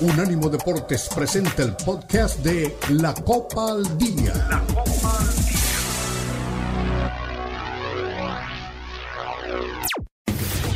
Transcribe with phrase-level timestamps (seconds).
[0.00, 4.32] Unánimo Deportes presenta el podcast de La Copa al Día.
[4.48, 5.60] La Copa al Día.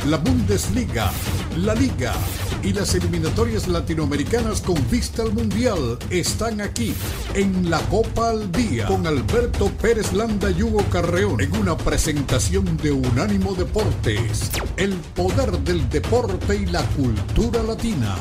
[0.05, 1.11] La Bundesliga,
[1.57, 2.13] la Liga
[2.61, 6.93] y las eliminatorias latinoamericanas con vista al Mundial están aquí
[7.33, 12.77] en la Copa al Día con Alberto Pérez Landa y Hugo Carreón en una presentación
[12.77, 18.15] de Unánimo Deportes, el poder del deporte y la cultura latina.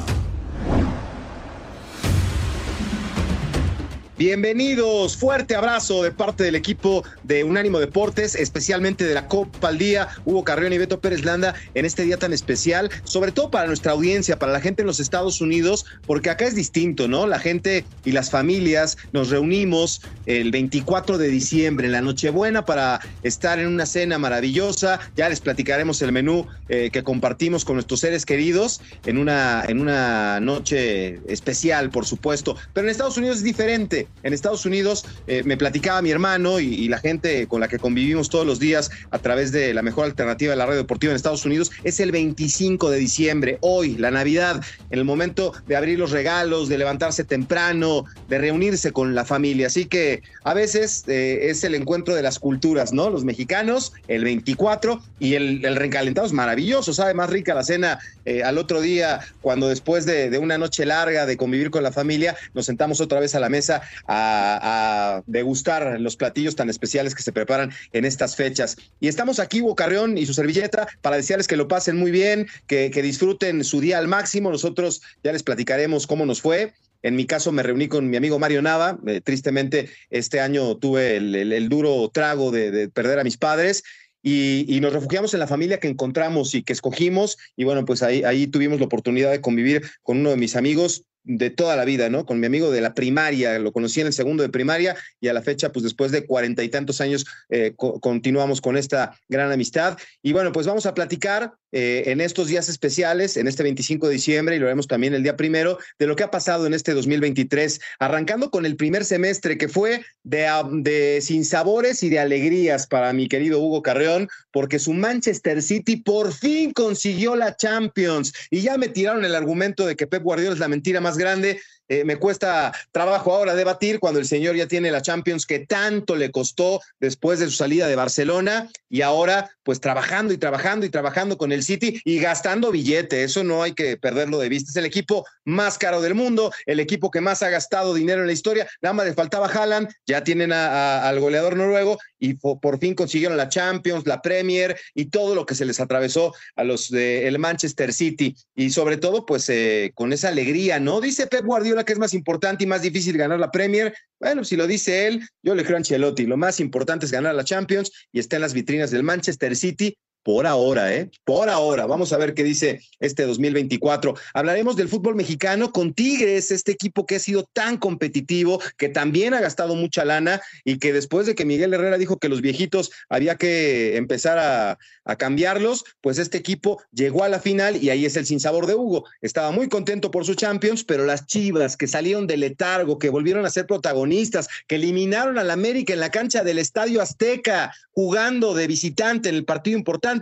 [4.17, 9.77] Bienvenidos, fuerte abrazo de parte del equipo de Unánimo Deportes, especialmente de la Copa al
[9.77, 13.67] Día, Hugo Carrión y Beto Pérez Landa, en este día tan especial, sobre todo para
[13.67, 17.27] nuestra audiencia, para la gente en los Estados Unidos, porque acá es distinto, ¿no?
[17.27, 23.01] La gente y las familias nos reunimos el 24 de diciembre, en la Nochebuena, para
[23.25, 25.01] estar en una cena maravillosa.
[25.17, 29.81] Ya les platicaremos el menú eh, que compartimos con nuestros seres queridos en una, en
[29.81, 32.57] una noche especial, por supuesto.
[32.73, 36.85] Pero en Estados Unidos es diferente en Estados Unidos eh, me platicaba mi hermano y,
[36.89, 40.51] la gente con la que convivimos todos los días a través de la mejor alternativa
[40.51, 44.63] de la radio deportiva en Estados Unidos, es el 25 de diciembre, hoy, la Navidad,
[44.91, 49.69] en el momento de abrir los regalos, de levantarse temprano, de reunirse con la familia.
[49.69, 53.11] Así que a veces eh, es el encuentro de las culturas, ¿no?
[53.11, 57.99] Los mexicanos, el 24 y el, el recalentado es maravilloso, sabe más rica la cena
[58.25, 61.93] eh, al otro día, cuando después de, de una noche larga de convivir con la
[61.93, 67.23] familia, nos sentamos otra vez a la mesa a, degustar los platillos tan especiales que
[67.23, 68.77] se preparan en estas fechas.
[69.01, 72.91] Y estamos aquí, Bocarreón y su servilleta, para desearles que lo pasen muy bien, que,
[73.05, 74.51] disfruten su día al máximo.
[74.51, 76.73] Nosotros ya les platicaremos cómo nos fue.
[77.03, 78.99] En mi caso me reuní con mi amigo Mario Nava.
[79.07, 83.83] Eh, tristemente este año tuve el, duro trago de, perder a mis padres.
[84.23, 87.37] Y, y, nos refugiamos en la familia que encontramos y que escogimos.
[87.57, 91.05] Y bueno, pues ahí, ahí tuvimos la oportunidad de convivir con uno de mis amigos
[91.25, 92.27] de toda la vida, ¿no?
[92.27, 95.33] Con mi amigo de la primaria, lo conocí en el segundo de primaria y a
[95.33, 99.99] la fecha, pues después de cuarenta y tantos años, eh, continuamos con esta gran amistad.
[100.23, 104.13] Y bueno, pues vamos a platicar eh, en estos días especiales, en este 25 de
[104.13, 106.95] diciembre y lo haremos también el día primero, de lo que ha pasado en este
[106.95, 113.13] 2023, arrancando con el primer semestre que fue de, de sinsabores y de alegrías para
[113.13, 118.79] mi querido Hugo Carreón, porque su Manchester City por fin consiguió la Champions y ya
[118.79, 121.61] me tiraron el argumento de que Pep Guardiola es la mentira más grande.
[121.89, 126.17] Eh, me cuesta trabajo ahora debatir cuando el señor ya tiene la Champions que tanto
[126.17, 130.91] le costó después de su salida de Barcelona y ahora pues trabajando y trabajando y
[130.91, 133.25] trabajando con el City y gastando billete.
[133.25, 134.71] Eso no hay que perderlo de vista.
[134.71, 138.27] Es el equipo más caro del mundo, el equipo que más ha gastado dinero en
[138.27, 138.69] la historia.
[138.81, 143.49] Nada más le faltaba Haaland, ya tienen al goleador noruego y por, fin consiguieron la
[143.49, 148.37] Champions, la Premier y todo lo que se les atravesó a los del Manchester City.
[148.55, 151.01] Y sobre todo pues eh, con esa alegría, ¿no?
[151.01, 153.95] Dice Pep Guardiola que es más importante y más difícil ganar la Premier.
[154.21, 156.27] Bueno, si lo dice él, yo le creo a Ancelotti.
[156.27, 159.97] Lo más importante es ganar la Champions y está en las vitrinas del Manchester City
[160.25, 161.11] por ahora, ¿eh?
[161.25, 161.87] Por ahora.
[161.87, 164.15] Vamos a ver qué dice este 2024.
[164.33, 169.35] Hablaremos del fútbol mexicano con Tigres, este equipo que ha sido tan competitivo, que también
[169.35, 172.91] ha gastado mucha lana y que después de que Miguel Herrera dijo que los viejitos
[173.11, 174.79] había que empezar a,
[175.19, 179.05] cambiarlos, pues este equipo llegó a la final y ahí es el sinsabor de Hugo.
[179.21, 183.45] Estaba muy contento por su Champions, pero las Chivas que salieron de letargo, que volvieron
[183.45, 188.67] a ser protagonistas, que eliminaron al América en la cancha del Estadio Azteca, jugando de
[188.67, 190.14] visitante en el partido importante,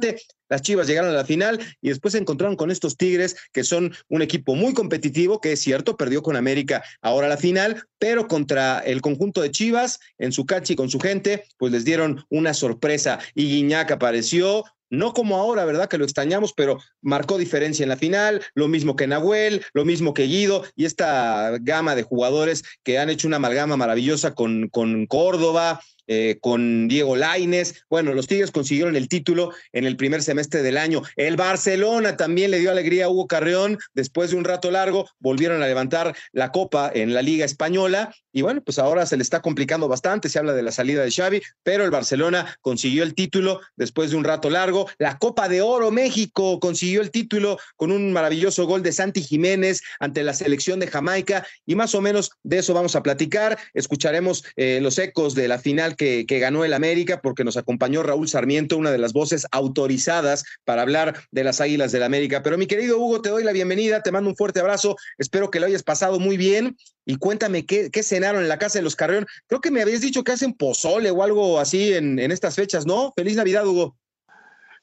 [0.49, 3.95] las Chivas llegaron a la final y después se encontraron con estos Tigres, que son
[4.09, 8.81] un equipo muy competitivo, que es cierto, perdió con América ahora la final, pero contra
[8.81, 13.19] el conjunto de Chivas, en su cachi con su gente, pues les dieron una sorpresa.
[13.35, 15.89] Y Guiñac apareció, no como ahora, ¿verdad?
[15.89, 20.13] Que lo extrañamos, pero marcó diferencia en la final, lo mismo que Nahuel, lo mismo
[20.13, 25.07] que Guido y esta gama de jugadores que han hecho una amalgama maravillosa con, con
[25.07, 25.81] Córdoba,
[26.13, 27.85] eh, con Diego Laines.
[27.89, 31.01] Bueno, los Tigres consiguieron el título en el primer semestre del año.
[31.17, 33.79] El Barcelona también le dio alegría a Hugo Carreón.
[33.95, 38.15] Después de un rato largo, volvieron a levantar la copa en la Liga Española.
[38.33, 40.29] Y bueno, pues ahora se le está complicando bastante.
[40.29, 44.17] Se habla de la salida de Xavi, pero el Barcelona consiguió el título después de
[44.17, 44.89] un rato largo.
[44.99, 49.83] La Copa de Oro México consiguió el título con un maravilloso gol de Santi Jiménez
[50.01, 51.47] ante la selección de Jamaica.
[51.67, 53.59] Y más o menos de eso vamos a platicar.
[53.75, 58.27] Escucharemos eh, los ecos de la final que, ganó el América, porque nos acompañó Raúl
[58.27, 62.43] Sarmiento, una de las voces autorizadas para hablar de las Águilas del América.
[62.43, 65.61] Pero mi querido Hugo, te doy la bienvenida, te mando un fuerte abrazo, espero que
[65.61, 69.27] lo hayas pasado muy bien y cuéntame qué, cenaron en la casa de los Carreón.
[69.47, 73.13] Creo que me habías dicho que hacen pozole o algo así en, estas fechas, ¿no?
[73.17, 73.97] Feliz Navidad, Hugo.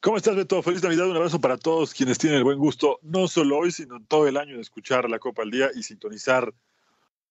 [0.01, 0.61] ¿Cómo estás, Beto?
[0.61, 4.01] Feliz Navidad, un abrazo para todos quienes tienen el buen gusto, no solo hoy, sino
[4.07, 6.53] todo el año de escuchar la Copa al Día y sintonizar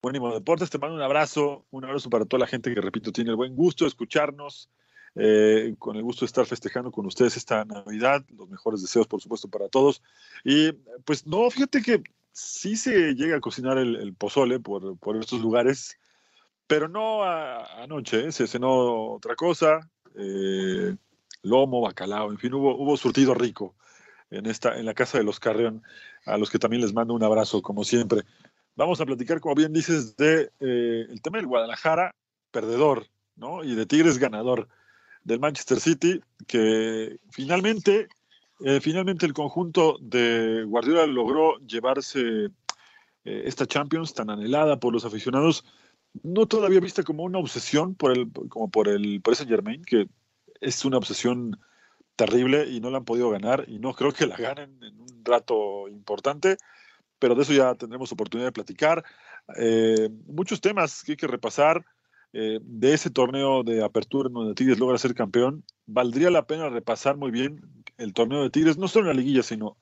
[0.02, 0.70] Buenimo Deportes.
[0.70, 3.56] Te mando un abrazo, un abrazo para toda la gente que, repito, tiene el buen
[3.56, 4.70] gusto de escucharnos,
[5.14, 8.25] eh, con el gusto de estar festejando con ustedes esta Navidad.
[8.37, 10.02] Los mejores deseos, por supuesto, para todos.
[10.44, 10.73] Y
[11.05, 12.02] pues no, fíjate que
[12.38, 15.99] sí se llega a cocinar el, pozole por, por, estos lugares,
[16.67, 18.32] pero no anoche, ¿eh?
[18.32, 19.81] se cenó otra cosa.
[20.14, 20.94] Eh,
[21.43, 23.75] lomo, bacalao, en fin, hubo, hubo surtido rico
[24.31, 25.82] en, esta, en la casa de los Carreón,
[26.26, 28.23] a los que también les mando un abrazo, como siempre.
[28.76, 32.14] Vamos a platicar, como bien dices, de eh, el tema del Guadalajara,
[32.50, 33.64] perdedor, ¿no?
[33.64, 34.69] Y de Tigres ganador
[35.25, 38.08] del Manchester City, que finalmente,
[38.60, 42.46] eh, finalmente el conjunto de Guardiola logró llevarse
[43.25, 45.64] eh, esta Champions tan anhelada por los aficionados,
[46.22, 50.08] no todavía vista como una obsesión por el, como por el por Saint Germain, que
[50.60, 51.58] es una obsesión
[52.16, 55.25] terrible y no la han podido ganar y no creo que la ganen en un
[55.25, 56.56] rato importante,
[57.19, 59.04] pero de eso ya tendremos oportunidad de platicar.
[59.56, 61.84] Eh, muchos temas que hay que repasar
[62.32, 65.64] eh, de ese torneo de apertura en donde Tigres logra ser campeón.
[65.87, 67.61] Valdría la pena repasar muy bien
[67.98, 69.76] el torneo de Tigres, no solo en la liguilla, sino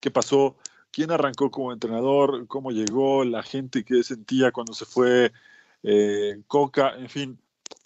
[0.00, 0.56] qué pasó,
[0.90, 5.32] quién arrancó como entrenador, cómo llegó, la gente que sentía cuando se fue
[5.82, 7.38] eh, Coca, en fin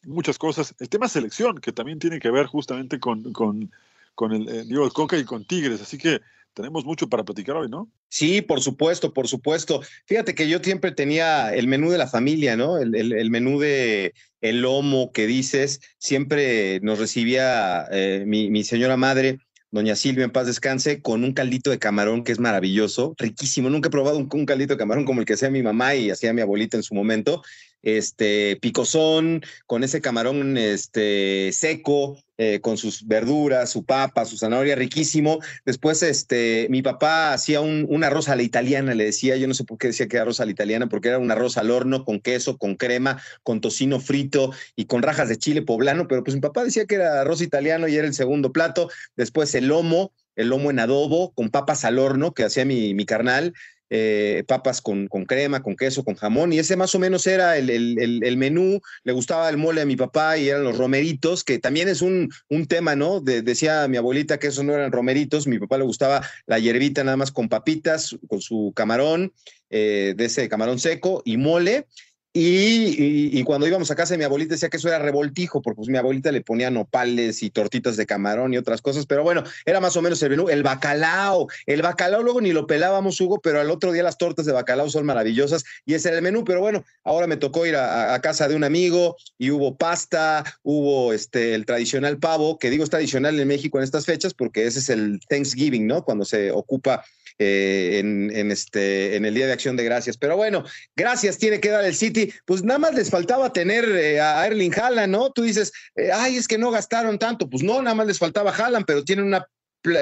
[0.04, 0.74] muchas cosas.
[0.78, 3.70] El tema selección, que también tiene que ver justamente con, con,
[4.14, 5.80] con el, eh, digo, Coca y con Tigres.
[5.80, 6.20] Así que
[6.54, 7.88] tenemos mucho para platicar hoy, ¿no?
[8.08, 9.80] Sí, por supuesto, por supuesto.
[10.06, 12.78] Fíjate que yo siempre tenía el menú de la familia, ¿no?
[12.78, 18.96] El, el, menú de el lomo que dices, siempre nos recibía eh, mi, mi señora
[18.96, 19.38] madre
[19.72, 23.70] doña Silvia en paz descanse, con un caldito de camarón que es maravilloso, riquísimo.
[23.70, 26.32] Nunca he probado un, caldito de camarón como el que hacía mi mamá y hacía
[26.34, 27.42] mi abuelita en su momento
[27.82, 34.75] este, picosón, con ese camarón este, seco, eh, con sus verduras, su papa, su zanahoria,
[34.75, 35.38] riquísimo.
[35.64, 39.64] Después, este, mi papá hacía un, arroz a la italiana, le decía, yo no sé
[39.64, 42.05] por qué decía que era arroz a la italiana, porque era un arroz al horno
[42.05, 46.35] con queso, con crema, con tocino frito y con rajas de chile poblano, pero pues
[46.35, 48.90] mi papá decía que era arroz italiano y era el segundo plato.
[49.14, 53.05] Después el lomo, el lomo en adobo con papas al horno que hacía mi, mi
[53.05, 53.52] carnal,
[53.94, 57.58] eh, papas con, con, crema, con queso, con jamón, y ese más o menos era
[57.58, 58.80] el, el, menú.
[59.04, 62.30] Le gustaba el mole a mi papá y eran los romeritos, que también es un,
[62.48, 63.20] un tema, ¿no?
[63.20, 67.18] decía mi abuelita que esos no eran romeritos, mi papá le gustaba la hierbita nada
[67.18, 69.34] más con papitas, con su camarón,
[69.68, 71.86] eh, de ese camarón seco y mole.
[72.34, 75.88] Y, cuando íbamos a casa de mi abuelita decía que eso era revoltijo, porque pues
[75.88, 79.81] mi abuelita le ponía nopales y tortitas de camarón y otras cosas, pero bueno, era
[79.81, 80.49] más o menos el menú.
[80.49, 84.46] El bacalao, el bacalao luego ni lo pelábamos, Hugo, pero al otro día las tortas
[84.46, 87.76] de bacalao son maravillosas y ese era el menú, pero bueno, ahora me tocó ir
[87.76, 92.85] a, casa de un amigo y hubo pasta, hubo este, el tradicional pavo, que digo
[92.85, 96.05] es tradicional en México en estas fechas porque ese es el Thanksgiving, ¿no?
[96.05, 97.05] Cuando se ocupa
[97.38, 100.17] eh, en, este, en el Día de Acción de Gracias.
[100.17, 100.64] Pero bueno,
[100.96, 102.32] gracias tiene que dar el City.
[102.44, 105.31] Pues nada más les faltaba tener eh, a Erling Haaland, ¿no?
[105.31, 107.49] Tú dices, eh, ay, es que no gastaron tanto.
[107.49, 109.46] Pues no, nada más les faltaba Haaland, pero tienen una,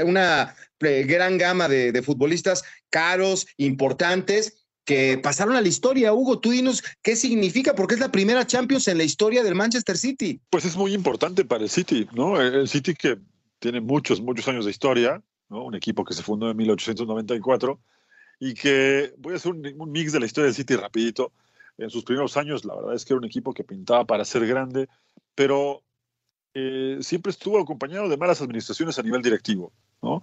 [0.04, 6.12] una gran gama de, de futbolistas caros, importantes que pasaron a la historia.
[6.12, 9.96] Hugo, tú dinos qué significa, porque es la primera Champions en la historia del Manchester
[9.96, 10.40] City.
[10.50, 12.40] Pues es muy importante para el City, ¿no?
[12.40, 13.18] El City que
[13.60, 15.22] tiene muchos, muchos años de historia,
[15.58, 17.80] un equipo que se fundó en 1894
[18.38, 21.32] y que voy a hacer un, mix de la historia del City rapidito.
[21.76, 24.46] En sus primeros años, la verdad es que era un equipo que pintaba para ser
[24.46, 24.88] grande,
[25.34, 25.82] pero
[26.54, 29.72] eh, siempre estuvo acompañado de malas administraciones a nivel directivo.
[30.02, 30.22] ¿no?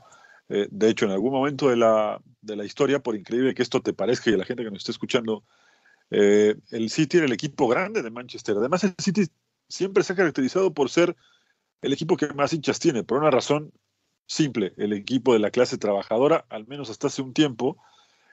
[0.50, 3.81] Eh, de hecho, en algún momento de la, de la, historia, por increíble que esto
[3.81, 5.43] te parezca y a la gente que nos esté escuchando,
[6.10, 8.55] eh, el City era el equipo grande de Manchester.
[8.57, 9.27] Además, el City
[9.67, 11.15] siempre se ha caracterizado por ser
[11.81, 13.72] el equipo que más hinchas tiene, por una razón
[14.27, 17.77] simple, el equipo de la clase trabajadora, al menos hasta hace un tiempo,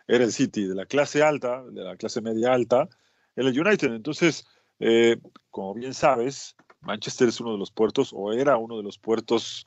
[0.06, 2.88] era el City, de la clase alta, de la clase media alta,
[3.36, 3.94] era el United.
[3.94, 4.46] Entonces,
[4.80, 5.16] eh,
[5.50, 9.66] como bien sabes, Manchester es uno de los puertos, o era uno de los puertos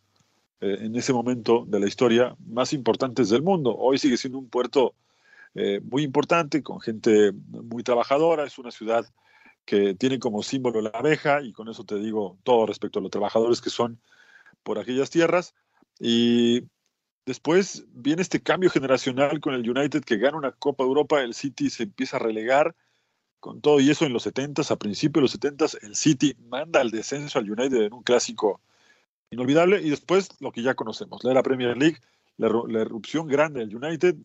[0.62, 3.76] eh, en ese momento de la historia más importantes del mundo.
[3.76, 4.94] Hoy sigue siendo un puerto
[5.56, 9.06] eh, muy importante, con gente muy trabajadora, es una ciudad
[9.66, 13.12] que tiene como símbolo la abeja, y con eso te digo todo respecto a los
[13.12, 14.00] trabajadores que son
[14.64, 15.56] por aquellas tierras,
[16.00, 16.64] y
[17.26, 21.70] después viene este cambio generacional con el United que gana una Copa Europa, el City
[21.70, 22.76] se empieza a relegar
[23.40, 26.82] con todo y eso en los 70s, a principios de los 70s, el City manda
[26.82, 28.62] al descenso al United en un clásico
[29.30, 31.98] inolvidable y después lo que ya conocemos, la Premier League,
[32.38, 34.16] la, la erupción grande del United,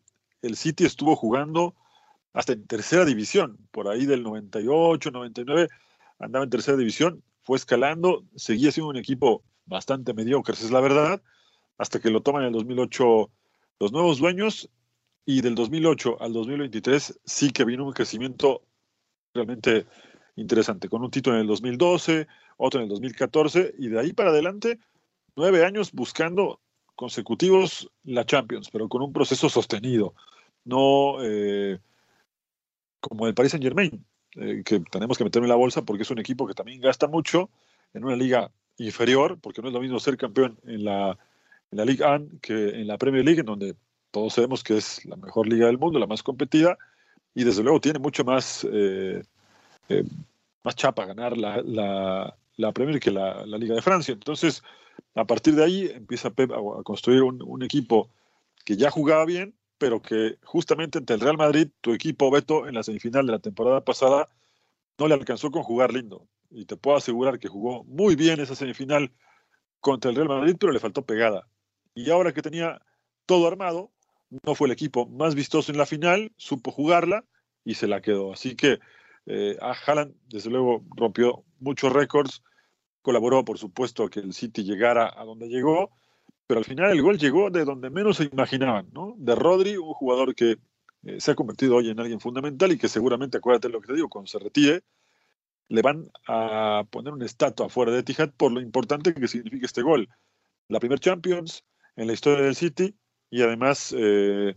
[0.43, 1.75] el City estuvo jugando
[2.33, 5.69] hasta en tercera división, por ahí del 98, 99,
[6.19, 10.81] andaba en tercera división, fue escalando, seguía siendo un equipo bastante mediocre, esa es la
[10.81, 11.23] verdad,
[11.83, 13.31] hasta que lo toman en el 2008
[13.81, 14.71] los nuevos dueños
[15.27, 18.63] y del 2008 al 2023 sí que vino un crecimiento
[19.35, 19.87] realmente
[20.37, 24.31] interesante, con un título en el 2012, otro en el 2014 y de ahí para
[24.31, 24.79] adelante
[25.35, 26.61] nueve años buscando
[26.95, 30.15] consecutivos la Champions, pero con un proceso sostenido,
[30.65, 31.81] no eh,
[33.01, 36.11] como el Paris Saint Germain, eh, que tenemos que meterlo en la bolsa porque es
[36.13, 37.51] un equipo que también gasta mucho
[37.93, 41.19] en una liga inferior, porque no es lo mismo ser campeón en la,
[41.73, 43.75] en la Ligue 1 que en la Premier League, en donde
[44.11, 46.79] todos sabemos que es la mejor liga del mundo, la más competida,
[47.35, 49.23] y desde luego tiene mucho más, eh,
[49.89, 50.05] eh,
[50.63, 54.13] más chapa ganar la, la, la, Premier que la, la, Liga de Francia.
[54.13, 54.63] Entonces,
[55.15, 58.11] a partir de ahí empieza Pep a, construir un, un, equipo
[58.67, 62.75] que ya jugaba bien, pero que justamente ante el Real Madrid, tu equipo Beto en
[62.75, 64.29] la semifinal de la temporada pasada
[64.99, 66.29] no le alcanzó con jugar lindo.
[66.51, 69.11] Y te puedo asegurar que jugó muy bien esa semifinal
[69.81, 71.49] contra el Real Madrid, pero le faltó pegada.
[71.95, 72.81] Y ahora que tenía
[73.27, 73.91] todo armado,
[74.45, 77.25] no fue el equipo más vistoso en la final, supo jugarla
[77.65, 78.33] y se la quedó.
[78.33, 78.79] Así que
[79.27, 82.43] eh, a Haaland, desde luego, rompió muchos récords,
[83.03, 85.91] colaboró, por supuesto, que el City llegara a donde llegó,
[86.47, 89.15] pero al final el gol llegó de donde menos se imaginaban, ¿no?
[89.19, 90.59] De Rodri, un jugador que
[91.05, 93.95] eh, se ha convertido hoy en alguien fundamental y que seguramente, acuérdate lo que te
[93.95, 94.83] digo, cuando se retire,
[95.69, 99.83] le van a poner una estatua fuera de Etihad por lo importante que significa este
[99.83, 100.09] gol.
[100.69, 101.65] La primer Champions
[101.97, 102.95] en la historia del City
[103.31, 104.57] y además eh,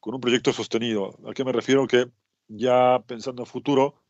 [0.00, 1.18] con un proyecto sostenido.
[1.28, 1.86] ¿A qué me refiero?
[1.86, 2.10] Que
[2.48, 4.02] ya pensando a futuro,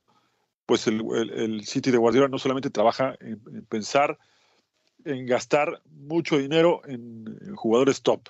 [0.66, 4.18] pues el, City de Guardiola no solamente trabaja en, en pensar
[5.04, 7.24] en gastar mucho dinero en,
[7.54, 8.28] jugadores top.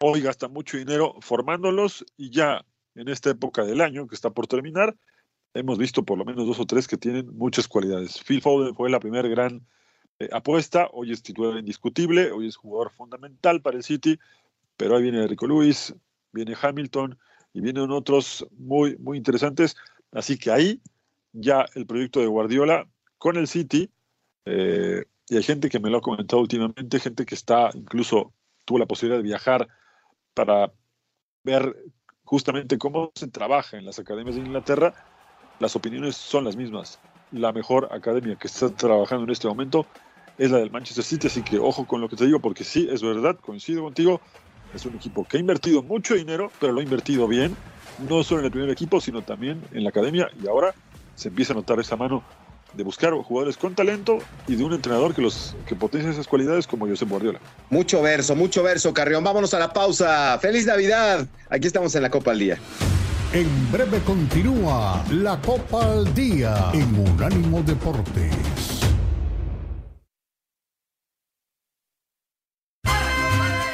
[0.00, 2.64] Hoy gasta mucho dinero formándolos y ya
[2.94, 4.96] en esta época del año que está por terminar,
[5.54, 8.22] hemos visto por lo menos dos o tres que tienen muchas cualidades.
[8.22, 9.66] Phil Foden fue la primera gran
[10.18, 14.18] eh, apuesta, hoy es titular indiscutible, hoy es jugador fundamental para el City,
[14.76, 15.94] pero ahí viene Rico Lewis,
[16.32, 17.18] viene Hamilton
[17.52, 19.76] y vienen otros muy, muy interesantes.
[20.10, 20.80] Así que ahí
[21.32, 22.86] ya el proyecto de Guardiola
[23.18, 23.90] con el City
[24.44, 28.32] eh, y hay gente que me lo ha comentado últimamente, gente que está, incluso
[28.64, 29.68] tuvo la posibilidad de viajar
[30.34, 30.72] para
[31.44, 31.76] ver
[32.24, 34.94] justamente cómo se trabaja en las academias de Inglaterra,
[35.58, 37.00] las opiniones son las mismas.
[37.32, 39.86] La mejor academia que está trabajando en este momento
[40.38, 42.88] es la del Manchester City, así que ojo con lo que te digo, porque sí,
[42.90, 44.20] es verdad, coincido contigo,
[44.74, 47.56] es un equipo que ha invertido mucho dinero, pero lo ha invertido bien,
[48.08, 50.74] no solo en el primer equipo, sino también en la academia, y ahora
[51.14, 52.22] se empieza a notar esa mano
[52.74, 56.66] de buscar jugadores con talento y de un entrenador que los que potencia esas cualidades
[56.66, 57.38] como Josep Guardiola.
[57.68, 59.22] Mucho verso, mucho verso, Carrión.
[59.22, 60.38] Vámonos a la pausa.
[60.38, 61.26] ¡Feliz Navidad!
[61.50, 62.58] Aquí estamos en la Copa al Día.
[63.34, 68.36] En breve continúa la Copa al Día en Unánimo Deportes.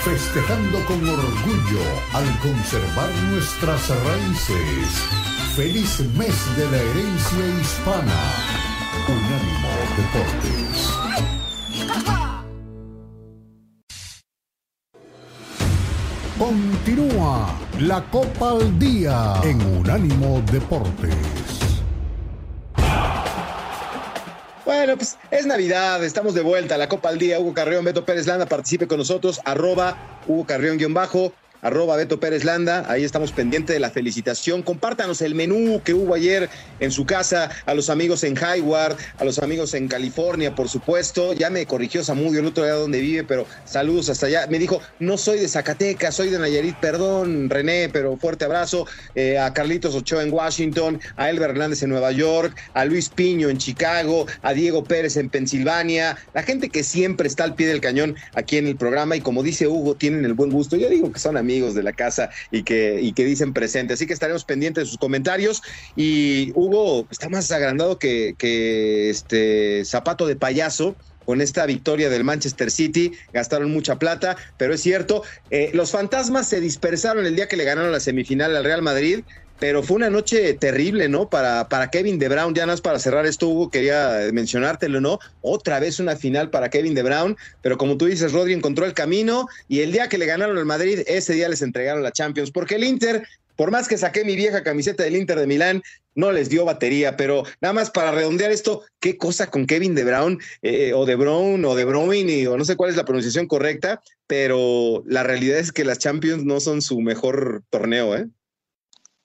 [0.04, 5.02] Festejando con orgullo al conservar nuestras raíces.
[5.56, 8.20] Feliz mes de la herencia hispana
[9.08, 11.07] Unánimo Deportes.
[16.38, 21.12] Continúa la Copa al Día en Unánimo Deportes.
[24.64, 26.78] Bueno, pues es Navidad, estamos de vuelta.
[26.78, 31.32] La Copa al Día, Hugo Carrión, Beto Pérez Landa, participe con nosotros, arroba Hugo Carrión-bajo
[31.62, 34.62] arroba Beto Pérez Landa, ahí estamos pendientes de la felicitación.
[34.62, 36.48] Compártanos el menú que hubo ayer
[36.80, 41.32] en su casa, a los amigos en Highward, a los amigos en California, por supuesto.
[41.32, 44.46] Ya me corrigió Samudio el otro día donde vive, pero saludos hasta allá.
[44.48, 48.86] Me dijo, no soy de Zacatecas, soy de Nayarit, perdón, René, pero fuerte abrazo.
[49.14, 53.48] Eh, a Carlitos Ochoa en Washington, a Elber Hernández en Nueva York, a Luis Piño
[53.48, 57.80] en Chicago, a Diego Pérez en Pensilvania, la gente que siempre está al pie del
[57.80, 60.76] cañón aquí en el programa y como dice Hugo, tienen el buen gusto.
[60.76, 63.94] Yo digo que son amigos amigos de la casa y que, y que dicen presente.
[63.94, 65.62] Así que estaremos pendientes de sus comentarios.
[65.96, 68.36] Y Hugo está más agrandado que,
[69.08, 73.12] este zapato de payaso con esta victoria del Manchester City.
[73.32, 77.64] Gastaron mucha plata, pero es cierto, eh, los fantasmas se dispersaron el día que le
[77.64, 79.24] ganaron la semifinal al Real Madrid
[79.58, 81.28] pero fue una noche terrible, ¿no?
[81.28, 85.18] Para, para Kevin De Brown, ya más para cerrar esto, Hugo, quería mencionártelo, ¿no?
[85.40, 88.94] Otra vez una final para Kevin De Brown, pero como tú dices, Rodri encontró el
[88.94, 92.50] camino y el día que le ganaron al Madrid, ese día les entregaron la Champions,
[92.50, 95.82] porque el Inter, por más que saqué mi vieja camiseta del Inter de Milán,
[96.14, 100.04] no les dio batería, pero nada más para redondear esto, qué cosa con Kevin De
[100.04, 103.46] Brown, eh, o De Brown, o De Bruyne, o no sé cuál es la pronunciación
[103.46, 108.26] correcta, pero la realidad es que las Champions no son su mejor torneo, ¿eh?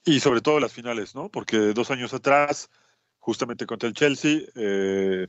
[0.05, 1.29] Y sobre todo las finales, ¿no?
[1.29, 2.69] Porque dos años atrás,
[3.19, 5.27] justamente contra el Chelsea, eh,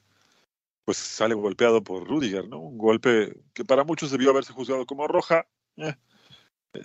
[0.84, 2.58] pues sale golpeado por Rudiger, ¿no?
[2.58, 5.46] Un golpe que para muchos debió haberse juzgado como roja.
[5.76, 5.94] Eh,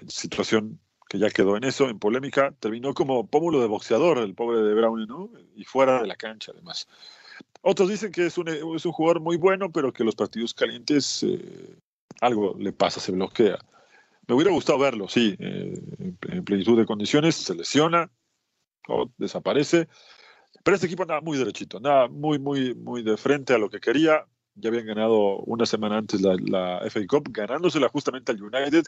[0.07, 0.79] situación
[1.09, 2.53] que ya quedó en eso, en polémica.
[2.59, 5.31] Terminó como pómulo de boxeador el pobre de Brown, ¿no?
[5.55, 6.87] Y fuera de la cancha, además.
[7.61, 11.23] Otros dicen que es un, es un jugador muy bueno, pero que los partidos calientes
[11.23, 11.75] eh,
[12.21, 13.57] algo le pasa, se bloquea.
[14.29, 15.81] Me hubiera gustado verlo, sí, eh,
[16.27, 18.11] en plenitud de condiciones, se lesiona
[18.87, 19.87] o desaparece.
[20.63, 23.79] Pero este equipo andaba muy derechito, andaba muy, muy, muy de frente a lo que
[23.79, 24.27] quería.
[24.53, 28.83] Ya habían ganado una semana antes la, FA Cup, ganándosela justamente al United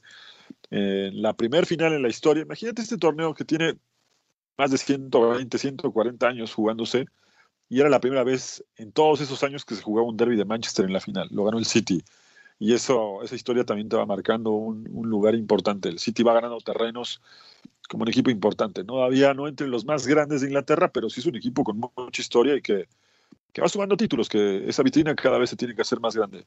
[0.69, 2.43] en la primer final en la historia.
[2.43, 3.79] Imagínate este torneo que tiene
[4.60, 7.07] más de 120, 140 años jugándose
[7.67, 10.45] y era la primera vez en todos esos años que se jugaba un derby de
[10.45, 11.29] Manchester en la final.
[11.31, 12.03] Lo ganó el City.
[12.61, 15.89] Y eso, esa historia también te va marcando un, un lugar importante.
[15.89, 17.19] El City va ganando terrenos
[17.89, 18.83] como un equipo importante.
[18.83, 21.79] No había, no entre los más grandes de Inglaterra, pero sí es un equipo con
[21.79, 22.87] mucha historia y que,
[23.51, 26.45] que va sumando títulos, que esa vitrina cada vez se tiene que hacer más grande.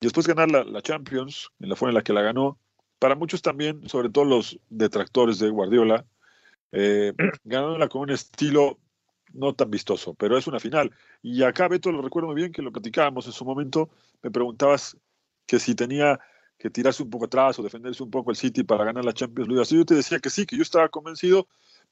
[0.00, 2.56] Y después ganar la, la Champions, en la forma en la que la ganó,
[3.00, 6.06] para muchos también, sobre todo los detractores de Guardiola,
[6.70, 8.78] eh, ganándola con un estilo
[9.32, 10.92] no tan vistoso, pero es una final.
[11.20, 13.90] Y acá, Beto, lo recuerdo muy bien que lo platicábamos en su momento,
[14.22, 14.96] me preguntabas
[15.52, 16.18] que si tenía
[16.56, 19.48] que tirarse un poco atrás o defenderse un poco el City para ganar la Champions
[19.48, 19.60] League.
[19.60, 21.46] Así yo te decía que sí, que yo estaba convencido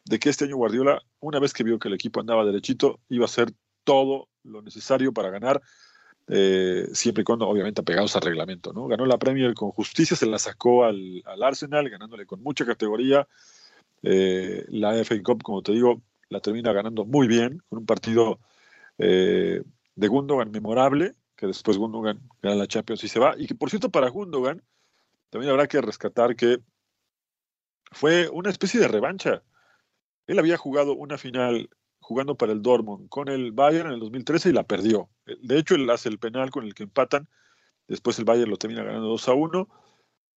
[0.07, 3.25] de que este año Guardiola, una vez que vio que el equipo andaba derechito, iba
[3.25, 3.53] a hacer
[3.85, 5.61] todo lo necesario para ganar,
[6.29, 8.73] eh, siempre y cuando, obviamente, apegados al reglamento.
[8.73, 8.87] ¿no?
[8.87, 13.29] Ganó la Premier con justicia, se la sacó al, al Arsenal, ganándole con mucha categoría.
[14.03, 16.01] Eh, la FA Cup, como te digo,
[16.31, 18.41] la termina ganando muy bien, con un partido
[18.97, 19.63] eh,
[19.97, 23.35] de Gundogan memorable, que después Gundogan gana la Champions y se va.
[23.39, 24.63] Y que, por cierto, para Gundogan,
[25.31, 26.59] también habrá que rescatar que
[27.93, 29.43] fue una especie de revancha.
[30.27, 34.51] Él había jugado una final jugando para el Dortmund con el Bayern en el 2013
[34.51, 35.09] y la perdió.
[35.25, 37.27] De hecho, él hace el penal con el que empatan.
[37.89, 39.69] Después el Bayern lo termina ganando 2 a 1.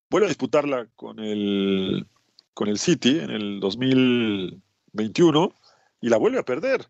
[0.10, 2.08] Vuelve a disputarla con el,
[2.54, 5.54] con el City en el 2021
[6.00, 6.88] y la vuelve a perder.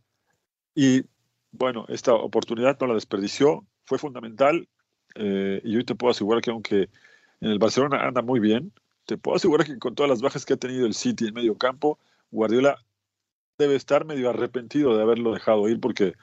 [0.76, 1.04] Y
[1.52, 4.68] bueno, esta oportunidad no la desperdició, fue fundamental.
[5.16, 6.90] Eh, y hoy te puedo asegurar que aunque
[7.42, 8.74] en el Barcelona anda muy bien,
[9.06, 11.58] te puedo asegurar que con todas las bajas que ha tenido el City en medio
[11.58, 12.00] campo,
[12.32, 12.84] Guardiola
[13.58, 16.14] debe estar medio arrepentido de haberlo dejado ir porque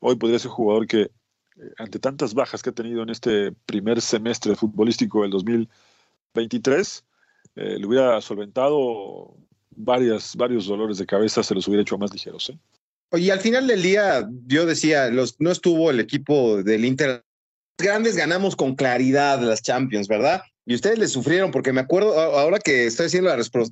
[0.00, 1.10] hoy podría ser un jugador que eh,
[1.78, 7.04] ante tantas bajas que ha tenido en este primer semestre futbolístico del 2023,
[7.56, 9.36] eh, le hubiera solventado
[9.70, 12.52] varias, varios dolores de cabeza se los hubiera hecho más ligeros.
[13.14, 17.22] Oye, al final del día, yo decía, los, no estuvo el equipo del Inter.
[17.76, 20.40] Grandes ganamos con claridad las Champions, ¿verdad?
[20.64, 23.28] Y ustedes le sufrieron, porque me acuerdo, ahora que estoy haciendo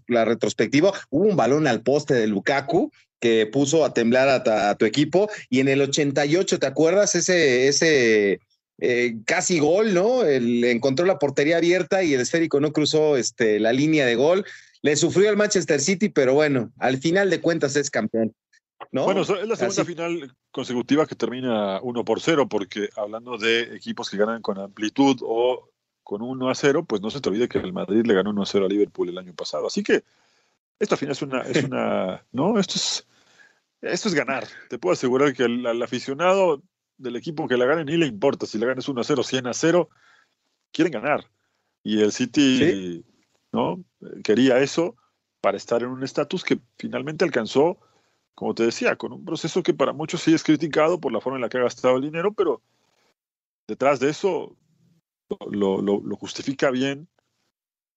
[0.09, 4.85] la, retrospectiva, hubo un balón al poste de Lukaku que puso a temblar a, tu
[4.85, 5.31] equipo.
[5.49, 7.15] Y en el 88, ¿te acuerdas?
[7.15, 8.41] Ese, ese
[8.79, 10.23] eh, casi gol, ¿no?
[10.23, 14.45] El, encontró la portería abierta y el esférico no cruzó este, la línea de gol.
[14.83, 18.35] Le sufrió al Manchester City, pero bueno, al final de cuentas es campeón.
[18.93, 19.05] ¿No?
[19.05, 24.11] Bueno, es la segunda final consecutiva que termina 1 por 0, porque hablando de equipos
[24.11, 25.71] que ganan con amplitud o
[26.03, 28.43] con 1 a 0, pues no se te olvide que el Madrid le ganó 1
[28.43, 29.67] a 0 a Liverpool el año pasado.
[29.67, 30.03] Así que
[30.79, 33.07] esta final es una, es una no, esto es,
[33.81, 34.47] esto es ganar.
[34.69, 36.63] Te puedo asegurar que al, aficionado
[36.97, 39.47] del equipo que la gane ni le importa si la ganas 1 a 0, 100
[39.47, 39.89] a 0,
[40.73, 41.31] quieren ganar.
[41.83, 43.05] Y el City
[43.53, 43.85] ¿no?
[44.23, 44.97] Quería eso
[45.41, 47.79] para estar en un estatus que finalmente alcanzó,
[48.35, 51.37] como te decía, con un proceso que para muchos sí es criticado por la forma
[51.37, 52.63] en la que ha gastado el dinero, pero
[53.67, 54.57] detrás de eso
[55.51, 57.09] lo, justifica bien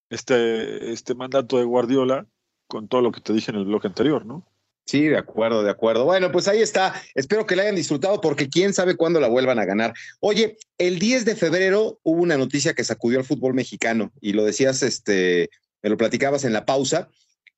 [0.10, 2.28] este, este mandato de Guardiola
[2.67, 4.46] con todo lo que te dije en el bloque anterior, ¿no?
[4.86, 6.04] Sí, de acuerdo, de acuerdo.
[6.04, 6.93] Bueno, pues ahí está.
[7.15, 9.93] Espero que la hayan disfrutado porque quién sabe cuándo la vuelvan a ganar.
[10.19, 14.43] Oye, el 10 de febrero hubo una noticia que sacudió al fútbol mexicano y lo
[14.43, 15.50] decías, este,
[15.82, 17.10] me lo platicabas en la pausa.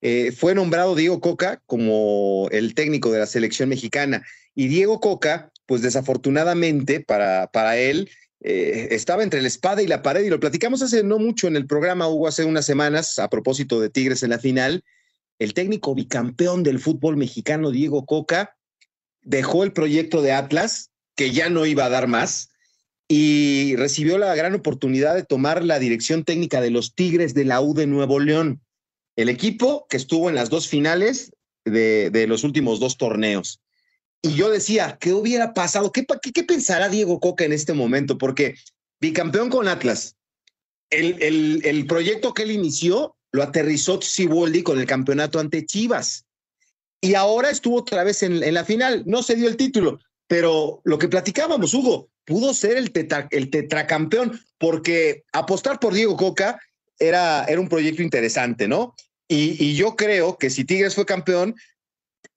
[0.02, 4.24] Eh, fue nombrado Diego Coca como el técnico de la selección mexicana.
[4.54, 8.10] Y Diego Coca, pues desafortunadamente para, para él,
[8.42, 11.56] eh, estaba entre la espada y la pared y lo platicamos hace no mucho en
[11.56, 14.84] el programa, hubo hace unas semanas a propósito de Tigres en la final
[15.40, 18.56] el técnico bicampeón del fútbol mexicano, Diego Coca,
[19.22, 22.52] dejó el proyecto de Atlas, que ya no iba a dar más,
[23.08, 27.62] y recibió la gran oportunidad de tomar la dirección técnica de los Tigres de la
[27.62, 28.62] U de Nuevo León,
[29.16, 31.32] el equipo que estuvo en las dos finales
[31.64, 33.62] de, los últimos dos torneos.
[34.22, 35.92] Y yo decía, ¿qué hubiera pasado?
[35.92, 38.18] ¿Qué, qué, pensará Diego Coca en este momento?
[38.18, 38.56] Porque
[39.00, 40.16] bicampeón con Atlas,
[40.90, 46.26] el, el, el proyecto que él inició lo aterrizó Siboldi con el campeonato ante Chivas.
[47.02, 49.04] Y ahora estuvo otra vez en, la final.
[49.06, 52.92] No se dio el título, pero lo que platicábamos, Hugo, pudo ser el,
[53.30, 56.60] el tetracampeón, porque apostar por Diego Coca
[57.00, 58.96] era, era un proyecto interesante, ¿no?
[59.28, 61.56] Y, y, yo creo que si Tigres fue campeón,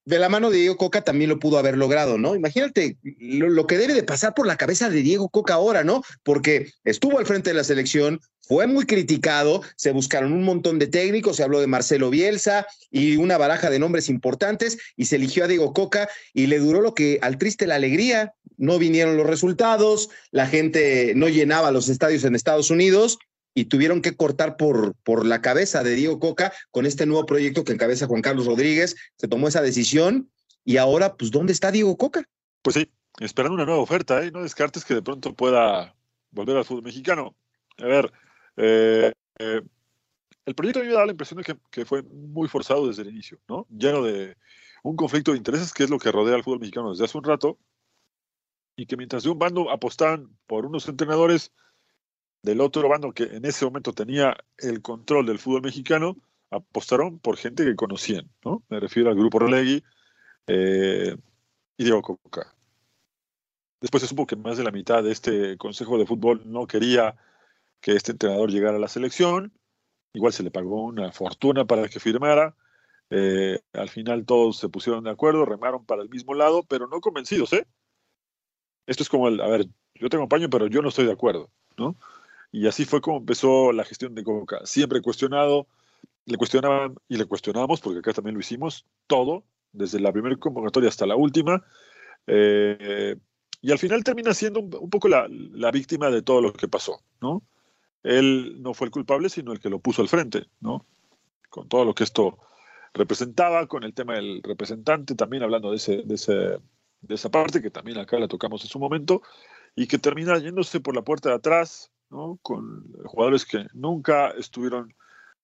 [0.09, 2.35] de la mano de Diego Coca también lo pudo haber logrado, ¿no?
[2.35, 6.03] Imagínate lo, que debe de pasar por la cabeza de Diego Coca ahora, ¿no?
[6.23, 10.87] Porque estuvo al frente de la selección, fue muy criticado, se buscaron un montón de
[10.87, 15.45] técnicos, se habló de Marcelo Bielsa y una baraja de nombres importantes y se eligió
[15.45, 19.27] a Diego Coca y le duró lo que al triste la alegría, no vinieron los
[19.27, 23.19] resultados, la gente no llenaba los estadios en Estados Unidos
[23.59, 27.65] y tuvieron que cortar por, por la cabeza de Diego Coca con este nuevo proyecto
[27.65, 28.95] que encabeza Juan Carlos Rodríguez.
[29.17, 30.31] Se tomó esa decisión
[30.65, 32.23] y ahora, pues, ¿dónde está Diego Coca?
[32.63, 34.31] Pues sí, esperando una nueva oferta, ¿eh?
[34.31, 35.93] No descartes que de pronto pueda
[36.31, 37.35] volver al fútbol mexicano.
[37.79, 38.13] A ver,
[38.59, 39.63] eh, eh,
[40.47, 43.03] el proyecto a mí me da la impresión de que, que, fue muy forzado desde
[43.03, 43.67] el inicio, ¿no?
[43.77, 44.37] Lleno de
[44.85, 47.25] un conflicto de intereses que es lo que rodea al fútbol mexicano desde hace un
[47.25, 47.59] rato
[48.77, 51.51] y que mientras de un bando apostaban por unos entrenadores,
[52.43, 56.17] del otro bando que en ese momento tenía el control del fútbol mexicano,
[56.51, 58.63] apostaron por gente que conocían, ¿no?
[58.69, 59.83] Me refiero al grupo Relegui
[60.47, 61.17] eh,
[61.77, 62.55] y Diego Coca.
[63.81, 67.17] Después se supo que más de la mitad de este Consejo de Fútbol no quería
[67.81, 69.53] que este entrenador llegara a la selección.
[70.13, 72.57] Igual se le pagó una fortuna para que firmara.
[73.11, 77.01] Eh, al final todos se pusieron de acuerdo, remaron para el mismo lado, pero no
[77.01, 77.67] convencidos, ¿eh?
[78.87, 81.51] Esto es como el, a ver, yo tengo paño, pero yo no estoy de acuerdo,
[81.77, 81.97] ¿no?
[82.51, 84.61] Y así fue como empezó la gestión de Coca.
[84.65, 85.67] Siempre cuestionado,
[86.25, 90.89] le cuestionaban y le cuestionábamos, porque acá también lo hicimos, todo, desde la primera convocatoria
[90.89, 91.65] hasta la última.
[92.27, 93.17] Eh,
[93.61, 97.03] y al final termina siendo un, poco la, la, víctima de todo lo que pasó,
[97.21, 97.43] ¿no?
[98.03, 100.87] Él no fue el culpable, sino el que lo puso al frente, ¿no?
[101.51, 102.39] Con todo lo que esto
[102.95, 107.61] representaba, con el tema del representante, también hablando de, ese, de, ese, de esa parte,
[107.61, 109.23] que también acá la tocamos en su momento,
[109.75, 111.91] y que termina yéndose por la puerta de atrás,
[112.43, 114.95] con jugadores que nunca estuvieron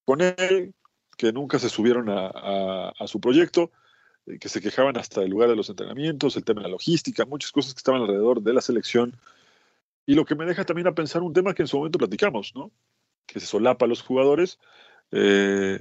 [0.04, 0.74] con él,
[1.16, 3.70] que nunca se subieron a, su proyecto,
[4.26, 7.24] eh, que se quejaban hasta el lugar de los entrenamientos, el tema de la logística,
[7.24, 9.16] muchas cosas que estaban alrededor de la selección.
[10.06, 12.52] Y lo que me deja también a pensar un tema que en su momento platicamos,
[12.54, 12.70] ¿no?
[13.26, 14.58] que se solapa a los jugadores
[15.12, 15.80] eh,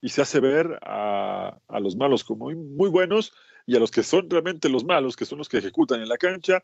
[0.00, 3.32] y se hace ver a, los malos como muy buenos
[3.66, 6.18] y a los que son realmente los malos, que son los que ejecutan en la
[6.18, 6.62] cancha,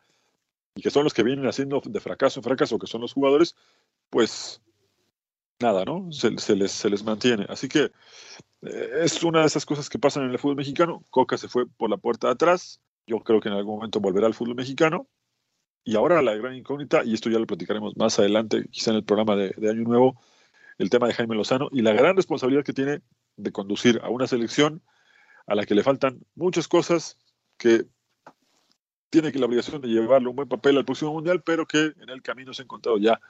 [0.74, 3.54] y que son los que vienen haciendo de fracaso en fracaso, que son los jugadores,
[4.10, 4.60] pues
[5.60, 6.10] nada, ¿no?
[6.10, 7.46] Se, les, se les mantiene.
[7.48, 7.90] Así que
[8.62, 11.04] eh, es una de esas cosas que pasan en el fútbol mexicano.
[11.10, 12.80] Coca se fue por la puerta de atrás.
[13.06, 15.08] Yo creo que en algún momento volverá al fútbol mexicano.
[15.84, 19.04] Y ahora la gran incógnita, y esto ya lo platicaremos más adelante, quizá en el
[19.04, 20.18] programa de, de Año Nuevo,
[20.78, 23.02] el tema de Jaime Lozano y la gran responsabilidad que tiene
[23.36, 24.82] de conducir a una selección
[25.46, 27.18] a la que le faltan muchas cosas
[27.58, 27.84] que
[29.14, 32.08] tiene que la obligación de llevarle un buen papel al próximo mundial, pero que en
[32.08, 33.20] el camino se ha encontrado ya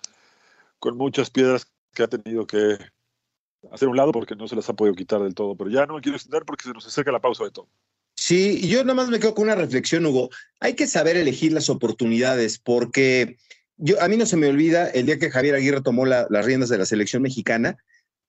[0.78, 2.78] con muchas piedras que ha tenido que
[3.70, 5.54] hacer un lado porque no se las ha podido quitar del todo.
[5.56, 7.68] Pero ya no me quiero extender porque se nos acerca la pausa de todo.
[8.16, 10.30] Sí, yo nada más me quedo con una reflexión, Hugo.
[10.58, 13.36] Hay que saber elegir las oportunidades porque
[13.76, 16.70] yo, a mí no se me olvida el día que Javier Aguirre tomó las riendas
[16.70, 17.76] de la selección mexicana,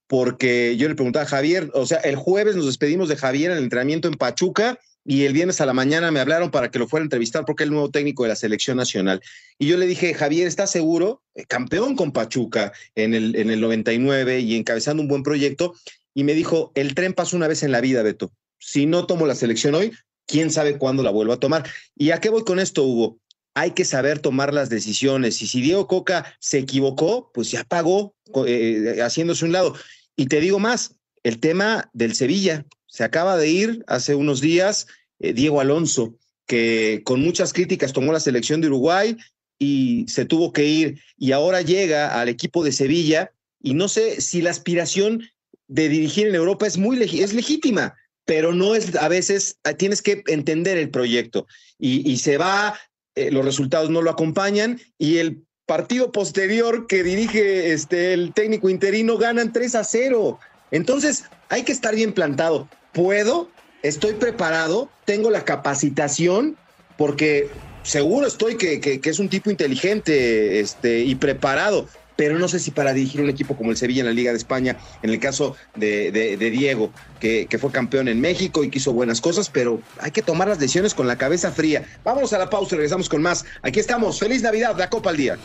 [0.08, 3.56] porque yo le preguntaba a Javier, o sea, el jueves nos despedimos de Javier en
[3.56, 6.88] el entrenamiento en Pachuca y el viernes a la mañana me hablaron para que lo
[6.88, 9.22] fuera a entrevistar porque es el nuevo técnico de la selección nacional.
[9.56, 11.22] Y yo le dije, Javier, ¿estás seguro?
[11.34, 15.74] Eh, campeón con Pachuca en el, en el 99 y encabezando un buen proyecto.
[16.12, 18.32] Y me dijo, el tren pasa una vez en la vida, Beto.
[18.58, 19.92] Si no tomo la selección hoy,
[20.26, 21.68] quién sabe cuándo la vuelvo a tomar.
[21.94, 23.18] ¿Y a qué voy con esto, Hugo?
[23.54, 25.40] Hay que saber tomar las decisiones.
[25.40, 28.16] Y si Diego Coca se equivocó, pues ya pagó
[28.46, 29.76] eh, haciéndose un lado.
[30.16, 32.66] Y te digo más, el tema del Sevilla.
[32.96, 34.86] Se acaba de ir hace unos días
[35.18, 36.14] eh, Diego Alonso,
[36.46, 39.18] que con muchas críticas tomó la selección de Uruguay
[39.58, 43.32] y se tuvo que ir y ahora llega al equipo de Sevilla
[43.62, 45.28] y no sé si la aspiración
[45.68, 50.00] de dirigir en Europa es muy es legítima, pero no es a veces ah, tienes
[50.00, 51.46] que entender el proyecto
[51.78, 52.80] y, se va,
[53.14, 58.70] eh, los resultados no lo acompañan y el partido posterior que dirige este el técnico
[58.70, 60.38] interino ganan 3 a 0.
[60.70, 62.68] Entonces, hay que estar bien plantado.
[62.96, 63.50] ¿Puedo?
[63.88, 66.56] estoy preparado, tengo la capacitación,
[66.96, 67.48] porque
[67.82, 72.94] seguro estoy que, es un tipo inteligente este, y preparado, pero no sé si para
[72.94, 76.10] dirigir un equipo como el Sevilla en la Liga de España, en el caso de,
[76.50, 80.48] Diego, que, fue campeón en México y que hizo buenas cosas, pero hay que tomar
[80.48, 81.84] las decisiones con la cabeza fría.
[82.02, 83.44] Vámonos a la pausa y regresamos con más.
[83.62, 84.18] Aquí estamos.
[84.18, 85.38] Feliz Navidad, la Copa al Día.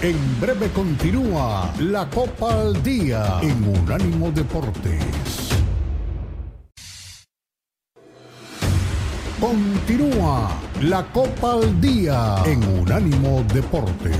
[0.00, 5.57] En breve continúa la Copa al Día en Unánimo Deportes.
[9.40, 10.50] Continúa
[10.82, 14.16] la Copa al Día en Unánimo Deportes.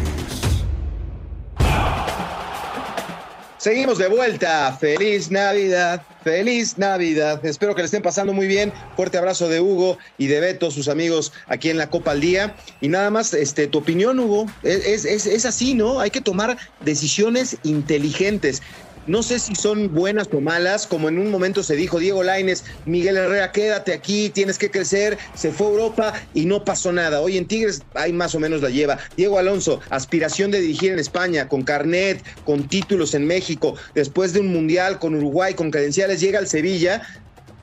[3.58, 4.76] Seguimos de vuelta.
[4.78, 7.44] Feliz Navidad, feliz Navidad.
[7.44, 8.72] Espero que le estén pasando muy bien.
[8.94, 12.54] Fuerte abrazo de Hugo y de Beto, sus amigos aquí en la Copa al Día.
[12.80, 15.98] Y nada más, este, tu opinión, Hugo, es, es, es así, ¿no?
[15.98, 18.62] Hay que tomar decisiones inteligentes.
[19.08, 22.66] No sé si son buenas o malas, como en un momento se dijo Diego Laines,
[22.84, 27.22] Miguel Herrera, quédate aquí, tienes que crecer, se fue a Europa y no pasó nada.
[27.22, 28.98] Hoy en Tigres hay más o menos la lleva.
[29.16, 34.40] Diego Alonso, aspiración de dirigir en España, con carnet, con títulos en México, después de
[34.40, 37.00] un mundial con Uruguay, con credenciales, llega al Sevilla,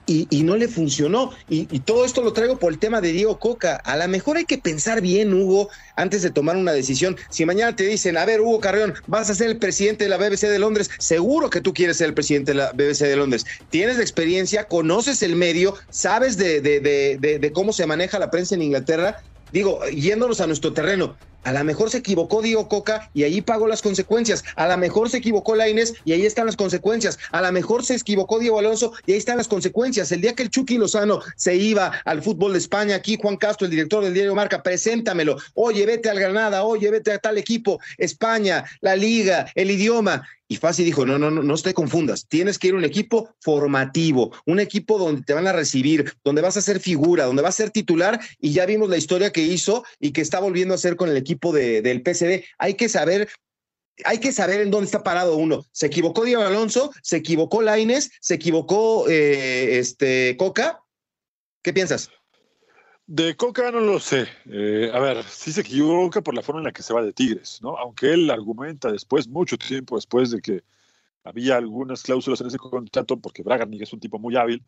[0.06, 1.32] y, no le funcionó.
[1.50, 3.78] Y, y, todo esto lo traigo por el tema de Diego Coca.
[3.78, 7.18] A lo mejor hay que pensar bien, Hugo, antes de tomar una decisión.
[7.30, 10.18] Si mañana te dicen, a ver, Hugo Carreón, vas a ser el presidente de la
[10.18, 13.46] BBC de Londres, seguro que tú quieres ser el presidente de la BBC de Londres.
[13.70, 18.56] Tienes experiencia, conoces el medio, sabes de, de, de, de cómo se maneja la prensa
[18.56, 19.22] en Inglaterra.
[19.52, 21.16] Digo, yéndonos a nuestro terreno,
[21.46, 24.44] a lo mejor se equivocó Diego Coca y ahí pagó las consecuencias.
[24.56, 27.20] A lo mejor se equivocó Laines y ahí están las consecuencias.
[27.32, 30.12] A lo mejor se equivocó Diego Alonso y ahí están las consecuencias.
[30.12, 33.66] El día que el Chucky Lozano se iba al fútbol de España, aquí Juan Castro,
[33.66, 35.38] el director del diario Marca, preséntamelo.
[35.54, 40.24] Oye, vete al Granada, oye, vete a tal equipo, España, la liga, el idioma.
[40.48, 43.34] Y Fácil dijo, no, no, no, no te confundas, tienes que ir a un equipo
[43.40, 47.56] formativo, un equipo donde te van a recibir, donde vas a ser figura, donde vas
[47.56, 50.76] a ser titular, y ya vimos la historia que hizo y que está volviendo a
[50.76, 52.44] hacer con el equipo de, del PCB.
[52.58, 53.30] Hay que saber
[54.04, 55.66] hay que saber en dónde está parado uno.
[55.72, 60.82] Se equivocó Diego Alonso, se equivocó Laines, se equivocó eh, este Coca.
[61.62, 62.10] ¿Qué piensas?
[63.08, 64.28] De Coca no lo sé.
[64.48, 67.14] Eh, a ver, sí se equivoca por la forma en la que se va de
[67.14, 67.78] Tigres, ¿no?
[67.78, 70.64] Aunque él argumenta después, mucho tiempo después de que
[71.24, 74.64] había algunas cláusulas en ese contrato, porque Bragarnik es un tipo muy hábil,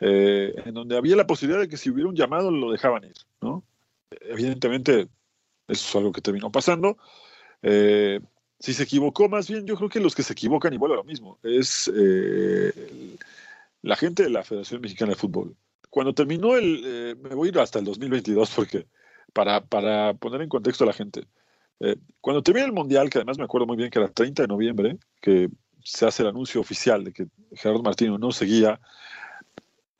[0.00, 3.16] eh, en donde había la posibilidad de que si hubiera un llamado lo dejaban ir,
[3.40, 3.64] ¿no?
[4.22, 5.08] Evidentemente,
[5.68, 6.98] eso es algo que terminó pasando.
[7.62, 8.20] Eh,
[8.58, 11.04] si se equivocó, más bien, yo creo que los que se equivocan, vuelvo a lo
[11.04, 11.90] mismo, es
[13.82, 15.56] la gente de la Federación Mexicana de Fútbol
[15.90, 18.86] cuando terminó el, eh, me voy a ir hasta el 2022 porque
[19.32, 21.24] para, para poner en contexto a la gente,
[21.80, 24.48] eh, cuando termina el Mundial, que además me acuerdo muy bien que era 30 de
[24.48, 25.48] noviembre, que
[25.84, 28.80] se hace el anuncio oficial de que Gerardo Martino no seguía,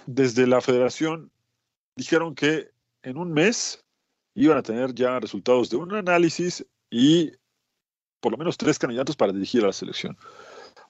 [0.06, 1.30] desde la federación
[1.96, 2.70] dijeron que
[3.02, 3.84] en un mes
[4.44, 7.32] iban a tener ya resultados de un análisis y
[8.20, 10.16] por lo menos tres candidatos para dirigir a la selección.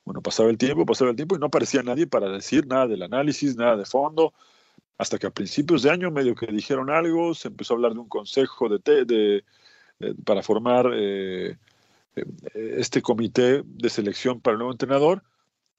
[0.05, 3.03] Bueno, pasaba el tiempo, pasaba el tiempo y no aparecía nadie para decir nada del
[3.03, 4.33] análisis, nada de fondo,
[4.97, 8.01] hasta que a principios de año medio que dijeron algo, se empezó a hablar de
[8.01, 9.45] un consejo de, de,
[10.25, 11.57] para formar eh,
[12.17, 12.25] eh,
[12.79, 15.23] este comité de selección para el nuevo entrenador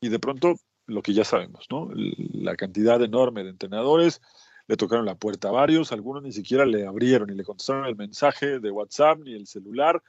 [0.01, 0.55] y de pronto
[0.87, 1.89] lo que ya sabemos, ¿no?
[1.93, 4.21] La cantidad enorme de entrenadores,
[4.69, 7.95] le tocaron la puerta a varios, algunos ni siquiera le abrieron ni le contestaron el
[7.95, 10.01] mensaje de WhatsApp ni el celular,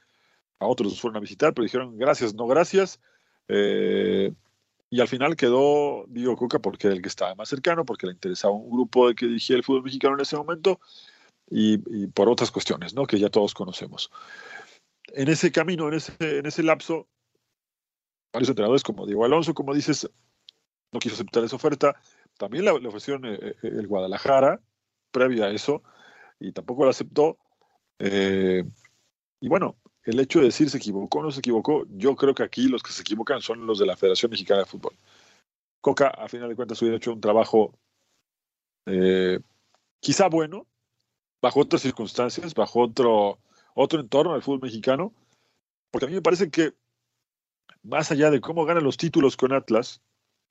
[0.59, 2.99] a otros fueron a visitar, pero dijeron gracias, no gracias.
[3.47, 4.31] Eh,
[4.91, 8.13] y al final quedó Diego Coca porque era el que estaba más cercano, porque le
[8.13, 10.79] interesaba un grupo de que dirigía el fútbol mexicano en ese momento
[11.49, 13.07] y, por otras cuestiones, ¿no?
[13.07, 14.11] Que ya todos conocemos.
[15.07, 17.07] En ese camino, en ese, en ese lapso,
[18.31, 20.07] varios entrenadores como Diego Alonso, como dices,
[20.91, 21.99] no quiso aceptar esa oferta.
[22.41, 24.59] También le, ofrecieron eh, eh, el Guadalajara,
[25.11, 25.83] previa a eso,
[26.39, 27.37] y tampoco la aceptó.
[27.99, 28.63] Eh,
[29.39, 32.41] y bueno, el hecho de decir se equivocó o no se equivocó, yo creo que
[32.41, 34.97] aquí los que se equivocan son los de la Federación Mexicana de Fútbol.
[35.81, 37.77] Coca, a final de cuentas, hubiera hecho un trabajo
[39.99, 40.65] quizá bueno,
[41.43, 43.37] bajo otras circunstancias, bajo otro,
[43.75, 45.13] otro entorno del fútbol mexicano,
[45.91, 46.73] porque a mí me parece que,
[47.83, 50.01] más allá de cómo gana los títulos con Atlas,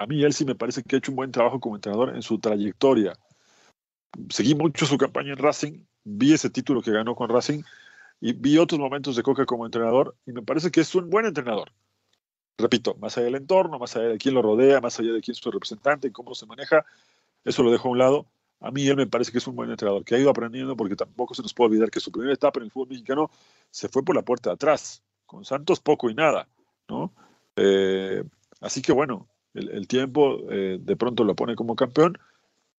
[0.00, 2.22] a mí él sí me parece que ha hecho un buen trabajo como entrenador en
[2.22, 3.12] su trayectoria.
[4.30, 7.62] Seguí mucho su campaña en Racing, vi ese título que ganó con Racing
[8.18, 11.26] y vi otros momentos de Coca como entrenador y me parece que es un buen
[11.26, 11.70] entrenador.
[12.56, 15.32] Repito, más allá del entorno, más allá de quién lo rodea, más allá de quién
[15.34, 16.86] es su representante, cómo se maneja,
[17.44, 18.26] eso lo dejo a un lado.
[18.60, 20.96] A mí él me parece que es un buen entrenador, que ha ido aprendiendo porque
[20.96, 23.30] tampoco se nos puede olvidar que su primera etapa en el fútbol mexicano
[23.70, 26.48] se fue por la puerta de atrás, con Santos poco y nada,
[26.88, 27.12] ¿no?
[27.56, 28.24] Eh,
[28.62, 32.18] así que bueno, el, tiempo eh, de pronto lo pone como campeón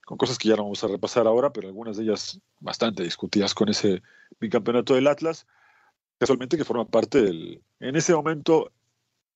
[0.05, 3.53] con cosas que ya no vamos a repasar ahora, pero algunas de ellas bastante discutidas
[3.53, 4.01] con ese
[4.39, 5.47] bicampeonato del Atlas,
[6.17, 7.61] casualmente que forma parte del...
[7.79, 8.73] En ese momento,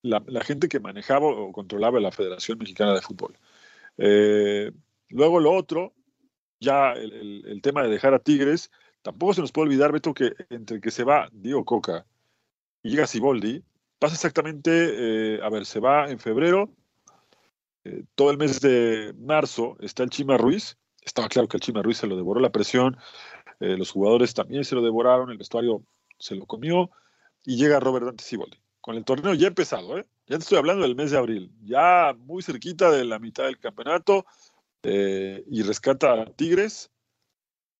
[0.01, 3.37] la, gente que manejaba o controlaba la Federación Mexicana de Fútbol.
[3.97, 4.71] Eh,
[5.09, 5.93] luego lo otro,
[6.59, 8.71] ya el, tema de dejar a Tigres,
[9.01, 12.05] tampoco se nos puede olvidar, Beto, que entre que se va Diego Coca
[12.83, 13.63] y llega Siboldi,
[13.97, 14.71] pasa exactamente,
[15.35, 16.69] eh, a ver, se va en febrero,
[17.85, 21.81] eh, todo el mes de marzo está el Chima Ruiz estaba claro que el Chima
[21.81, 22.97] Ruiz se lo devoró la presión,
[23.59, 25.83] eh, los jugadores también se lo devoraron, el vestuario
[26.17, 26.89] se lo comió,
[27.45, 28.57] y llega Robert Dante Siboldi.
[28.81, 30.05] Con el torneo ya empezado, ¿eh?
[30.27, 33.59] ya te estoy hablando del mes de abril, ya muy cerquita de la mitad del
[33.59, 34.25] campeonato,
[34.83, 36.91] eh, y rescata a Tigres,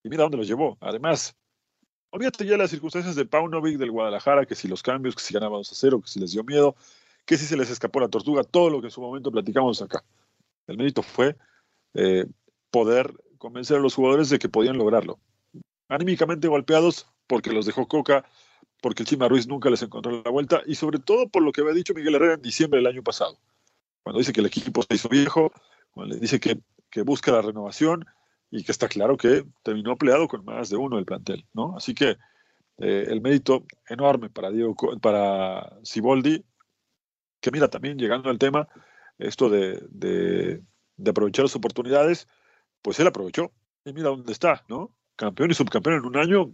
[0.02, 0.78] y mira dónde los llevó.
[0.80, 1.36] Además,
[2.10, 5.58] olvídate ya las circunstancias de Paunovic del Guadalajara, que si los cambios, que si ganaban
[5.58, 6.76] 2 a 0, que si les dio miedo,
[7.26, 10.02] que si se les escapó la tortuga, todo lo que en su momento platicamos acá.
[10.66, 11.36] El mérito fue
[11.94, 12.24] eh,
[12.70, 15.18] poder convencer a los jugadores de que podían lograrlo.
[15.88, 18.24] Anímicamente golpeados porque los dejó Coca,
[18.80, 21.60] porque el Chima Ruiz nunca les encontró la vuelta y sobre todo por lo que
[21.60, 23.38] había dicho Miguel Herrera en diciembre del año pasado,
[24.02, 25.52] cuando dice que el equipo se hizo viejo,
[25.90, 26.60] cuando le dice que,
[27.04, 28.06] busca la renovación
[28.50, 31.44] y que está claro que terminó peleado con más de uno del plantel.
[31.76, 32.16] Así que
[32.78, 36.42] eh, el mérito enorme para Diego, para Siboldi,
[37.40, 38.68] que mira también llegando al tema,
[39.18, 40.62] esto de, de,
[41.08, 42.28] aprovechar las oportunidades,
[42.82, 43.52] pues él aprovechó.
[43.84, 44.94] Y mira dónde está, ¿no?
[45.16, 46.52] Campeón y subcampeón en un año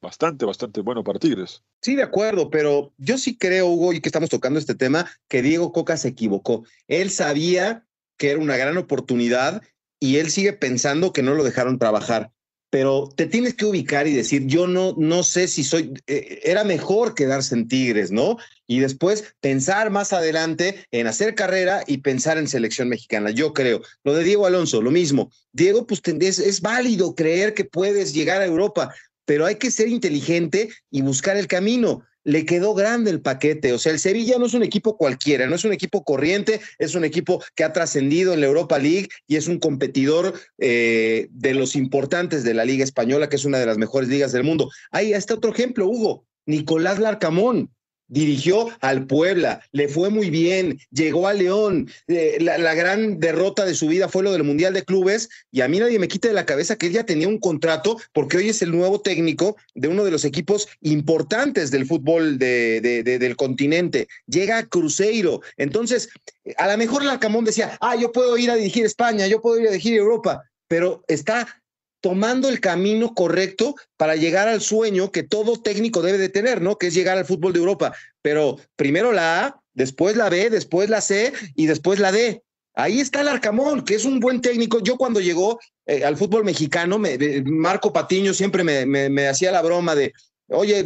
[0.00, 1.62] bastante, bastante bueno para Tigres.
[1.82, 5.42] Sí, de acuerdo, pero yo sí creo, Hugo, y que estamos tocando este tema, que
[5.42, 6.64] Diego Coca se equivocó.
[6.88, 9.62] Él sabía que era una gran oportunidad
[9.98, 12.32] y él sigue pensando que no lo dejaron trabajar.
[12.70, 16.64] Pero te tienes que ubicar y decir, yo no, no sé si soy, eh, era
[16.64, 18.38] mejor quedarse en Tigres, ¿no?
[18.66, 23.82] Y después pensar más adelante en hacer carrera y pensar en selección mexicana, yo creo.
[24.04, 25.30] Lo de Diego Alonso, lo mismo.
[25.52, 29.88] Diego, pues es, es válido creer que puedes llegar a Europa, pero hay que ser
[29.88, 33.72] inteligente y buscar el camino le quedó grande el paquete.
[33.72, 36.94] O sea, el Sevilla no es un equipo cualquiera, no es un equipo corriente, es
[36.94, 41.54] un equipo que ha trascendido en la Europa League y es un competidor eh, de
[41.54, 44.70] los importantes de la Liga Española, que es una de las mejores ligas del mundo.
[44.90, 46.24] Ahí está otro ejemplo, Hugo.
[46.46, 47.70] Nicolás Larcamón,
[48.10, 53.74] dirigió al Puebla, le fue muy bien, llegó a León, eh, la, gran derrota de
[53.74, 56.34] su vida fue lo del Mundial de Clubes y a mí nadie me quita de
[56.34, 59.88] la cabeza que él ya tenía un contrato porque hoy es el nuevo técnico de
[59.88, 66.08] uno de los equipos importantes del fútbol de, del continente, llega a Cruzeiro, entonces
[66.56, 69.68] a lo mejor Larcamón decía, ah, yo puedo ir a dirigir España, yo puedo ir
[69.68, 71.59] a dirigir Europa, pero está
[72.00, 76.76] tomando el camino correcto para llegar al sueño que todo técnico debe de tener, ¿no?
[76.76, 77.94] Que es llegar al fútbol de Europa.
[78.22, 82.42] Pero primero la A, después la B, después la C y después la D.
[82.74, 84.80] Ahí está el Arcamón, que es un buen técnico.
[84.80, 89.62] Yo cuando llegó eh, al fútbol mexicano, me, Marco Patiño siempre me, me, hacía la
[89.62, 90.12] broma de,
[90.48, 90.82] oye,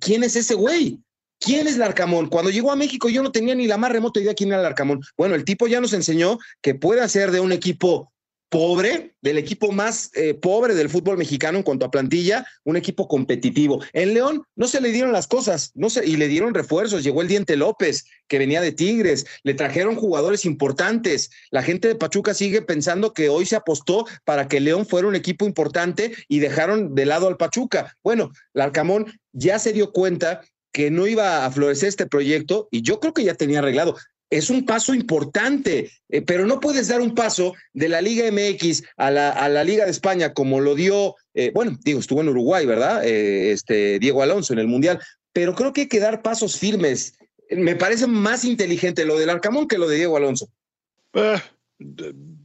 [0.00, 1.00] ¿quién es ese güey?
[1.38, 2.28] ¿Quién es Larcamón?
[2.28, 5.02] Cuando llegó a México yo no tenía ni la más remota idea quién era Larcamón.
[5.18, 8.10] Bueno, el tipo ya nos enseñó que puede hacer de un equipo
[8.48, 13.08] pobre, del equipo más eh, pobre del fútbol mexicano en cuanto a plantilla, un equipo
[13.08, 13.82] competitivo.
[13.92, 17.02] En León no se le dieron las cosas, no y le dieron refuerzos.
[17.02, 21.30] Llegó el Diente López, que venía de Tigres, le trajeron jugadores importantes.
[21.50, 25.16] La gente de Pachuca sigue pensando que hoy se apostó para que León fuera un
[25.16, 27.96] equipo importante y dejaron de lado al Pachuca.
[28.02, 33.00] Bueno, Larcamón ya se dio cuenta que no iba a florecer este proyecto y yo
[33.00, 33.96] creo que ya tenía arreglado
[34.30, 38.82] es un paso importante, eh, pero no puedes dar un paso de la Liga MX
[38.96, 42.28] a la, a la Liga de España como lo dio, eh, bueno, digo, estuvo en
[42.28, 43.04] Uruguay, ¿verdad?
[43.04, 45.00] Eh, este Diego Alonso en el Mundial,
[45.32, 47.18] pero creo que hay que dar pasos firmes.
[47.50, 50.48] Me parece más inteligente lo del Arcamón que lo de Diego Alonso.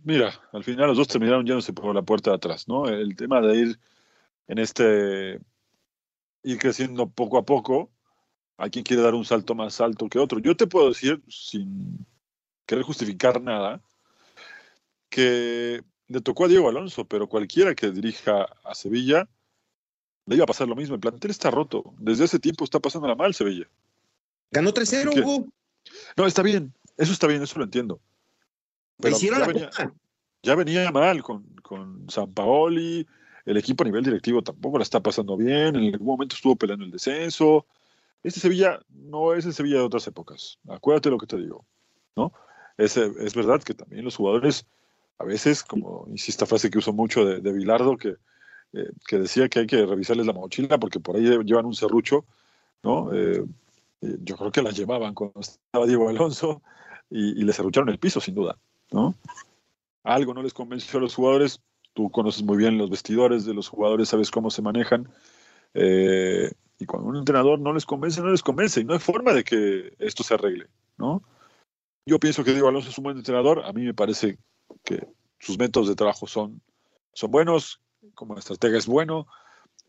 [0.04, 2.88] mira, al final los dos terminaron yéndose por la puerta de atrás, ¿no?
[2.88, 3.80] El tema de ir
[4.48, 5.40] en este,
[6.44, 7.90] ir creciendo poco a poco,
[8.62, 10.38] hay quien quiere dar un salto más alto que otro.
[10.38, 12.06] Yo te puedo decir, sin
[12.68, 13.82] querer justificar nada,
[15.10, 19.28] que le tocó a Diego Alonso, pero cualquiera que dirija a Sevilla
[20.28, 20.94] le iba a pasar lo mismo.
[20.94, 21.96] El plantel está roto.
[21.98, 23.68] Desde ese tiempo está pasándola mal Sevilla.
[24.52, 25.48] Ganó 3-0, Hugo.
[26.16, 26.72] No, está bien.
[26.98, 28.00] Eso está bien, eso lo entiendo.
[29.00, 29.70] Pero hicieron ya, la venía,
[30.44, 33.08] ya venía mal con, con San Paoli.
[33.44, 35.76] El equipo a nivel directivo tampoco la está pasando bien.
[35.76, 37.66] En algún momento estuvo peleando el descenso.
[38.24, 40.60] Este Sevilla no es el Sevilla de otras épocas.
[40.68, 41.66] Acuérdate lo que te digo,
[42.16, 42.32] ¿no?
[42.78, 44.66] Es, es verdad que también los jugadores,
[45.18, 48.16] a veces, como esta frase que uso mucho de, Bilardo, que,
[48.74, 52.26] eh, que decía que hay que revisarles la mochila porque por ahí llevan un serrucho,
[52.84, 53.14] ¿no?
[53.14, 53.44] Eh,
[54.02, 56.62] yo creo que la llevaban cuando estaba Diego Alonso
[57.10, 58.58] y, y le serrucharon el piso, sin duda,
[58.92, 59.16] ¿no?
[60.04, 61.62] Algo no les convenció a los jugadores.
[61.94, 65.10] Tú conoces muy bien los vestidores de los jugadores, sabes cómo se manejan.
[65.74, 66.52] Eh,
[66.82, 68.82] y cuando un entrenador no les convence, no les convence.
[68.82, 70.68] Y no hay forma de que esto se arregle,
[70.98, 71.22] ¿no?
[72.08, 73.64] Yo pienso que Diego Alonso es un buen entrenador.
[73.66, 74.40] A mí me parece
[74.84, 75.08] que
[75.38, 76.60] sus métodos de trabajo son,
[77.14, 77.82] son buenos,
[78.16, 79.28] como estratega es bueno.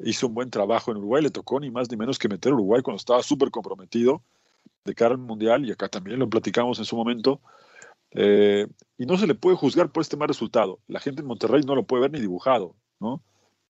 [0.01, 1.22] Hizo un buen trabajo en Uruguay.
[1.22, 4.22] Le tocó ni más ni menos que meter a Uruguay cuando estaba súper comprometido
[4.84, 5.64] de cara al Mundial.
[5.64, 7.40] Y acá también lo platicamos en su momento.
[8.11, 8.66] Eh,
[8.99, 10.78] y no se le puede juzgar por este mal resultado.
[10.88, 13.22] La gente en Monterrey no lo puede ver ni dibujado, ¿no?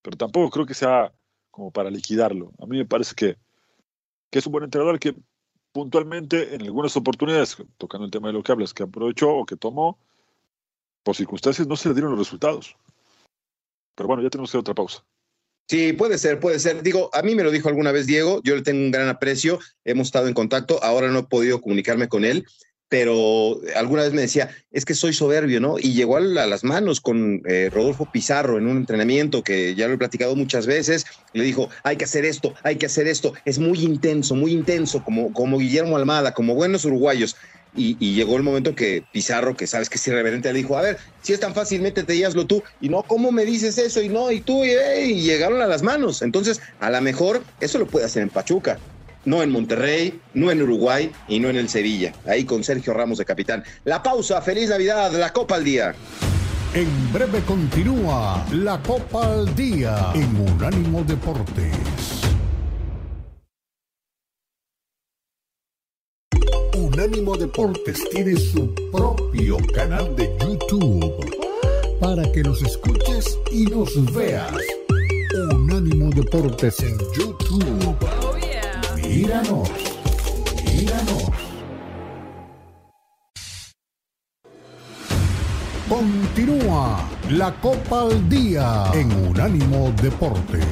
[0.02, 1.12] Pero tampoco creo que sea
[1.53, 2.50] como para liquidarlo.
[2.59, 3.36] A mí me parece que,
[4.30, 5.14] que es un buen entrenador que
[5.70, 9.57] puntualmente en algunas oportunidades, tocando el tema de lo que hablas, que aprovechó o que
[9.57, 9.98] tomó,
[11.05, 12.76] por circunstancias no se le dieron los resultados.
[13.94, 15.05] Pero bueno, ya tenemos que hacer otra pausa.
[15.68, 16.82] Sí, puede ser, puede ser.
[16.82, 19.61] Digo, a mí me lo dijo alguna vez Diego, yo le tengo un gran aprecio,
[19.84, 22.44] hemos estado en contacto, ahora no he podido comunicarme con él,
[22.93, 25.78] pero alguna vez me decía, es que soy soberbio, ¿no?
[25.78, 29.95] Y llegó a las manos con eh, Rodolfo Pizarro en un entrenamiento que ya lo
[29.95, 33.59] he platicado muchas veces, le dijo, hay que hacer esto, hay que hacer esto, es
[33.59, 37.34] muy intenso, muy intenso, como, como Guillermo Almada, como buenos uruguayos.
[37.74, 40.99] Y, llegó el momento que Pizarro, que sabes que es irreverente, le dijo, a ver,
[41.22, 42.62] si es tan fácil, métete y hazlo tú.
[42.78, 44.03] Y no, ¿cómo me dices eso?
[44.03, 46.20] Y no, y tú, y, y llegaron a las manos.
[46.20, 48.78] Entonces, a lo mejor eso lo puede hacer en Pachuca.
[49.24, 52.12] No en Monterrey, no en Uruguay y no en el Sevilla.
[52.26, 53.62] Ahí con Sergio Ramos de capitán.
[53.84, 55.94] La pausa, feliz Navidad, la Copa al Día.
[56.74, 61.72] En breve continúa la Copa al Día en Unánimo Deportes.
[66.74, 71.42] Unánimo Deportes tiene su propio canal de YouTube
[72.00, 74.52] para que nos escuches y nos veas.
[75.52, 78.31] Unánimo Deportes en YouTube.
[79.03, 79.70] Míranos,
[80.64, 81.22] míranos.
[85.88, 90.64] Continúa la Copa al Día en Unánimo Deportes.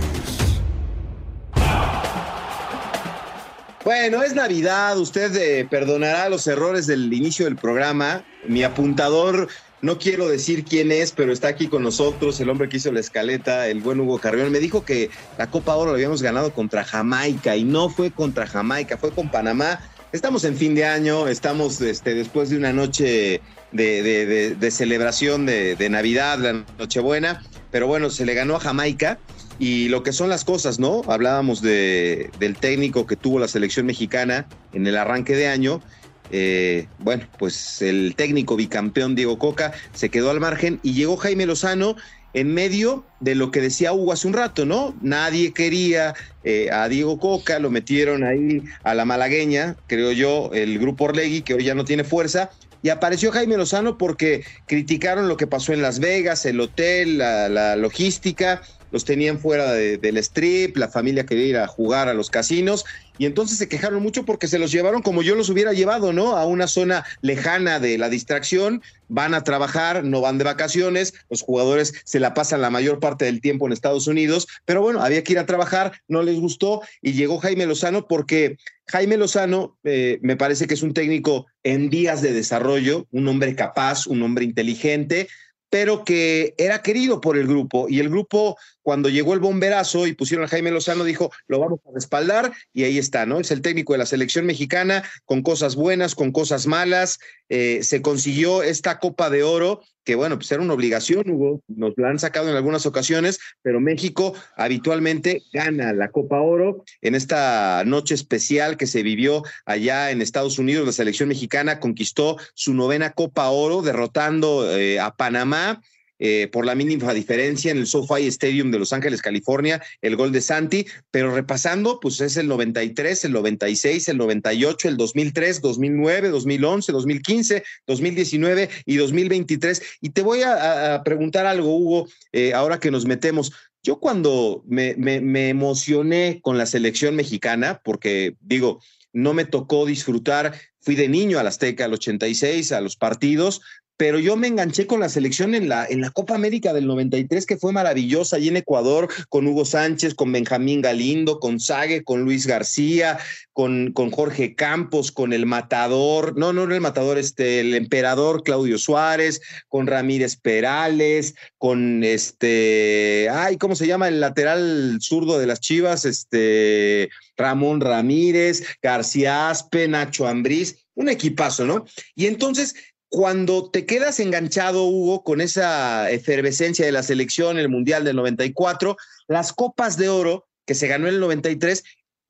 [3.84, 8.24] Bueno, es Navidad, usted eh, perdonará los errores del inicio del programa.
[8.46, 9.48] Mi apuntador,
[9.82, 13.00] no quiero decir quién es, pero está aquí con nosotros, el hombre que hizo la
[13.00, 14.52] escaleta, el buen Hugo Carrión.
[14.52, 18.46] Me dijo que la Copa Oro la habíamos ganado contra Jamaica y no fue contra
[18.46, 19.80] Jamaica, fue con Panamá.
[20.12, 23.40] Estamos en fin de año, estamos este, después de una noche
[23.72, 29.18] de, celebración de, de Navidad, la Nochebuena, pero bueno, se le ganó a Jamaica
[29.60, 31.02] y lo que son las cosas, ¿no?
[31.06, 35.82] Hablábamos de, del técnico que tuvo la selección mexicana en el arranque de año.
[36.30, 41.46] Eh, bueno, pues el técnico bicampeón Diego Coca se quedó al margen y llegó Jaime
[41.46, 41.96] Lozano
[42.32, 44.94] en medio de lo que decía Hugo hace un rato, ¿no?
[45.02, 46.14] Nadie quería
[46.44, 51.42] eh, a Diego Coca, lo metieron ahí a la malagueña, creo yo, el grupo Orlegui,
[51.42, 52.50] que hoy ya no tiene fuerza,
[52.82, 57.74] y apareció Jaime Lozano porque criticaron lo que pasó en Las Vegas, el hotel, la
[57.76, 62.84] logística, los tenían fuera del strip, la familia quería ir a jugar a los casinos
[63.20, 66.38] y entonces se quejaron mucho porque se los llevaron como yo los hubiera llevado, ¿no?
[66.38, 71.42] A una zona lejana de la distracción, van a trabajar, no van de vacaciones, los
[71.42, 75.22] jugadores se la pasan la mayor parte del tiempo en Estados Unidos, pero bueno, había
[75.22, 78.56] que ir a trabajar, no les gustó y llegó Jaime Lozano porque
[78.86, 83.54] Jaime Lozano eh, me parece que es un técnico en vías de desarrollo, un hombre
[83.54, 85.28] capaz, un hombre inteligente,
[85.68, 90.14] pero que era querido por el grupo y el grupo cuando llegó el bomberazo y
[90.14, 93.40] pusieron a Jaime Lozano dijo, lo vamos a respaldar y ahí está, ¿no?
[93.40, 97.18] Es el técnico de la selección mexicana con cosas buenas, con cosas malas,
[97.48, 101.92] eh, se consiguió esta Copa de Oro que bueno, pues era una obligación, Hugo, nos
[101.96, 107.84] la han sacado en algunas ocasiones, pero México habitualmente gana la Copa Oro en esta
[107.84, 110.86] noche especial que se vivió allá en Estados Unidos.
[110.86, 115.80] La selección mexicana conquistó su novena Copa Oro, derrotando eh, a Panamá
[116.22, 120.32] eh, por la mínima diferencia en el SoFi Stadium de Los Ángeles, California, el gol
[120.32, 126.28] de Santi, pero repasando, pues es el 93, el 96, el 98, el 2003, 2009,
[126.28, 129.82] 2011, 2015, 2019 y 2023.
[130.02, 133.52] Y te voy a, preguntar algo, Hugo, eh, ahora que nos metemos.
[133.82, 138.80] Yo cuando me, me emocioné con la selección mexicana, porque digo,
[139.12, 143.60] no me tocó disfrutar, fui de niño al Azteca, al 86, a los partidos,
[144.00, 147.44] pero yo me enganché con la selección en la, en la Copa América del 93,
[147.44, 152.22] que fue maravillosa, allí en Ecuador, con Hugo Sánchez, con Benjamín Galindo, con Sague, con
[152.22, 153.18] Luis García,
[153.52, 158.42] con, con Jorge Campos, con el matador, no, no, no el matador, este, el emperador
[158.42, 164.08] Claudio Suárez, con Ramírez Perales, con este, ay, ¿cómo se llama?
[164.08, 171.64] El lateral zurdo de las Chivas, este, Ramón Ramírez, García Aspe, Nacho Ambriz, un equipazo,
[171.64, 171.84] ¿no?
[172.14, 172.74] Y entonces
[173.10, 178.96] cuando te quedas enganchado, Hugo, con esa efervescencia de la selección, el Mundial del 94,
[179.26, 181.82] las Copas de Oro que se ganó en el 93,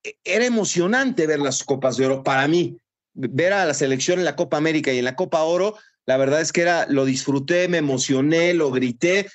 [0.03, 2.79] e, era emocionante ver las Copas de Oro para mí.
[3.13, 5.77] Ver a la selección en la Copa América y en la Copa Oro,
[6.07, 9.29] la verdad es que era, lo disfruté, me emocioné, lo grité.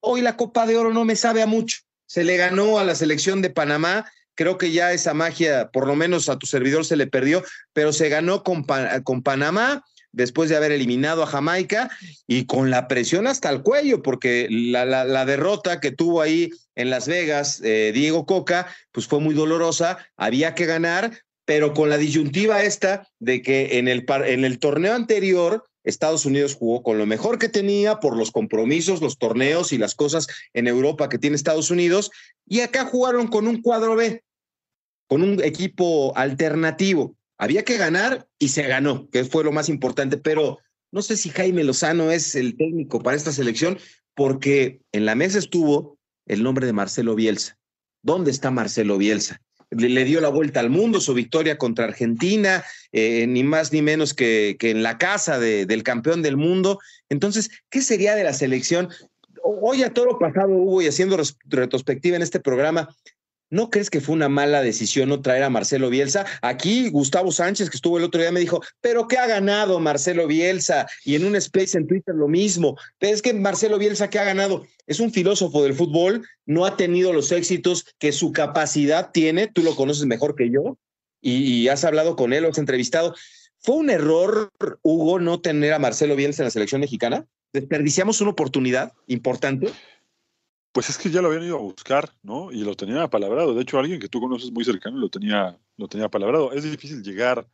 [0.00, 1.80] Hoy la Copa de Oro no me sabe a mucho.
[2.06, 4.10] Se le ganó a la selección de Panamá.
[4.34, 7.44] Creo que ya esa magia, por lo menos a tu servidor, se le perdió,
[7.74, 8.64] pero se ganó con,
[9.04, 9.84] con Panamá
[10.16, 11.90] después de haber eliminado a Jamaica
[12.26, 17.06] y con la presión hasta el cuello, porque la, derrota que tuvo ahí en Las
[17.06, 22.62] Vegas eh, Diego Coca, pues fue muy dolorosa, había que ganar, pero con la disyuntiva
[22.62, 27.38] esta de que en el, en el torneo anterior Estados Unidos jugó con lo mejor
[27.38, 31.70] que tenía por los compromisos, los torneos y las cosas en Europa que tiene Estados
[31.70, 32.10] Unidos,
[32.46, 34.24] y acá jugaron con un cuadro B,
[35.08, 37.15] con un equipo alternativo.
[37.38, 40.58] Había que ganar y se ganó, que fue lo más importante, pero
[40.90, 43.78] no sé si Jaime Lozano es el técnico para esta selección,
[44.14, 47.58] porque en la mesa estuvo el nombre de Marcelo Bielsa.
[48.02, 49.40] ¿Dónde está Marcelo Bielsa?
[49.70, 54.14] Le, dio la vuelta al mundo, su victoria contra Argentina, eh, ni más ni menos
[54.14, 56.78] que, que en la casa del campeón del mundo.
[57.08, 58.88] Entonces, ¿qué sería de la selección?
[59.42, 62.88] Hoy a todo lo pasado, Hugo, y haciendo retrospectiva en este programa,
[63.48, 66.26] ¿No crees que fue una mala decisión no traer a Marcelo Bielsa?
[66.42, 70.26] Aquí Gustavo Sánchez, que estuvo el otro día, me dijo, pero ¿qué ha ganado Marcelo
[70.26, 70.86] Bielsa?
[71.04, 72.76] Y en un space en Twitter lo mismo.
[72.98, 74.66] Es que Marcelo Bielsa, ¿qué ha ganado?
[74.88, 79.62] Es un filósofo del fútbol, no ha tenido los éxitos que su capacidad tiene, tú
[79.62, 80.76] lo conoces mejor que yo,
[81.20, 83.14] y, has hablado con él, lo has entrevistado.
[83.58, 84.50] ¿Fue un error,
[84.82, 87.26] Hugo, no tener a Marcelo Bielsa en la selección mexicana?
[87.52, 89.72] ¿Desperdiciamos una oportunidad importante?
[90.76, 92.52] Pues es que ya lo habían ido a buscar, ¿no?
[92.52, 93.54] Y lo tenían apalabrado.
[93.54, 96.52] De hecho, alguien que tú conoces muy cercano lo tenía, lo tenía apalabrado.
[96.52, 97.48] Es difícil llegar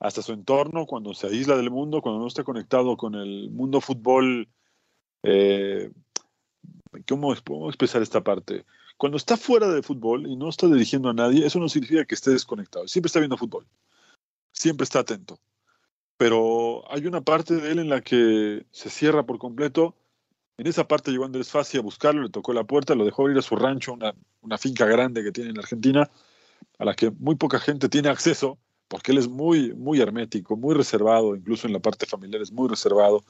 [0.00, 3.80] hasta su entorno cuando se aísla del mundo, cuando no está conectado con el mundo
[3.80, 4.48] fútbol.
[5.22, 5.92] Eh,
[7.08, 8.64] ¿cómo, ¿Cómo expresar esta parte?
[8.96, 12.16] Cuando está fuera de fútbol y no está dirigiendo a nadie, eso no significa que
[12.16, 12.88] esté desconectado.
[12.88, 13.64] Siempre está viendo fútbol.
[14.50, 15.38] Siempre está atento.
[16.16, 19.94] Pero hay una parte de él en la que se cierra por completo
[20.60, 23.38] en esa parte llegó Andrés Fassi a buscarlo, le tocó la puerta, lo dejó ir
[23.38, 26.10] a su rancho, una, finca grande que tiene en Argentina,
[26.78, 30.74] a la que muy poca gente tiene acceso, porque él es muy, muy hermético, muy
[30.74, 33.24] reservado, incluso en la parte familiar es muy reservado.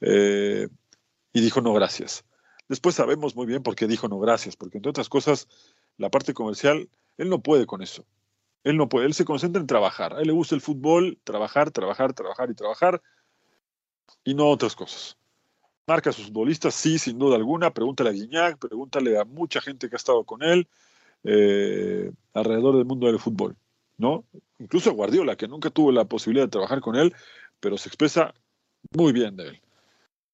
[0.00, 0.68] Eh,
[1.34, 2.24] y dijo no gracias.
[2.66, 5.48] Después sabemos muy bien por qué dijo no gracias, porque entre otras cosas,
[5.98, 6.88] la parte comercial,
[7.18, 8.06] él no puede con eso.
[8.62, 10.14] Él no puede, él se concentra en trabajar.
[10.14, 13.02] A él le gusta el fútbol, trabajar, trabajar, trabajar y trabajar,
[14.24, 15.18] y no otras cosas
[15.86, 17.72] marca a sus futbolistas, sí, sin duda alguna.
[17.72, 20.66] Pregúntale a Guiñac, pregúntale a mucha gente que ha estado con él
[21.24, 23.56] eh, alrededor del mundo del fútbol,
[23.98, 24.24] ¿no?
[24.58, 27.14] Incluso Guardiola, que nunca tuvo la posibilidad de trabajar con él,
[27.60, 28.34] pero se expresa
[28.92, 29.60] muy bien de él.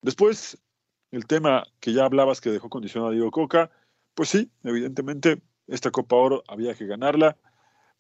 [0.03, 0.59] Después,
[1.11, 3.71] el tema que ya hablabas que dejó condicionado a Diego Coca,
[4.15, 7.37] pues sí, evidentemente esta Copa Oro había que ganarla.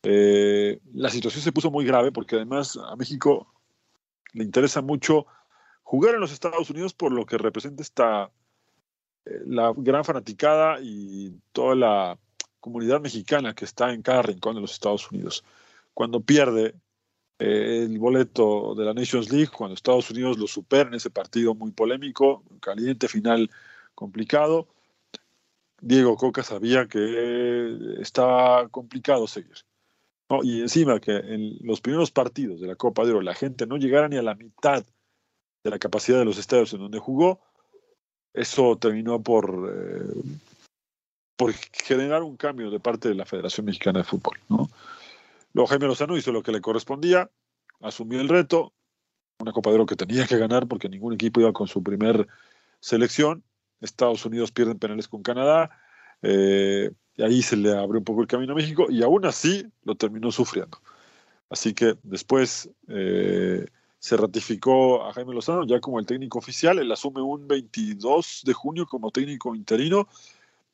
[0.02, 3.52] Eh, la situación se puso muy grave porque además a México
[4.32, 5.26] le interesa mucho
[5.90, 8.30] jugar en los Estados Unidos por lo que representa esta
[9.24, 12.18] eh, la gran fanaticada y toda la
[12.60, 15.44] comunidad mexicana que está en cada rincón de los Estados Unidos.
[15.92, 16.76] Cuando pierde
[17.40, 21.56] eh, el boleto de la Nations League, cuando Estados Unidos lo supera en ese partido
[21.56, 23.50] muy polémico, caliente, final
[23.96, 24.68] complicado,
[25.80, 29.56] Diego Coca sabía que estaba complicado seguir.
[30.44, 33.76] Y encima que en los primeros partidos de la Copa de Oro la gente no
[33.76, 34.86] llegara ni a la mitad
[35.62, 37.40] de la capacidad de los estadios en donde jugó,
[38.32, 40.22] eso terminó por, eh,
[41.36, 44.38] por generar un cambio de parte de la Federación Mexicana de Fútbol.
[44.48, 44.68] ¿no?
[45.52, 47.30] Luego Jaime Lozano hizo lo que le correspondía,
[47.80, 48.72] asumió el reto,
[49.38, 52.28] una Copa de Oro que tenía que ganar porque ningún equipo iba con su primer
[52.80, 53.42] selección.
[53.80, 55.70] Estados Unidos pierden penales con Canadá,
[56.22, 59.66] eh, y ahí se le abrió un poco el camino a México, y aún así
[59.84, 60.78] lo terminó sufriendo.
[61.48, 63.66] Así que después eh,
[64.00, 66.78] se ratificó a Jaime Lozano ya como el técnico oficial.
[66.78, 70.08] Él asume un 22 de junio como técnico interino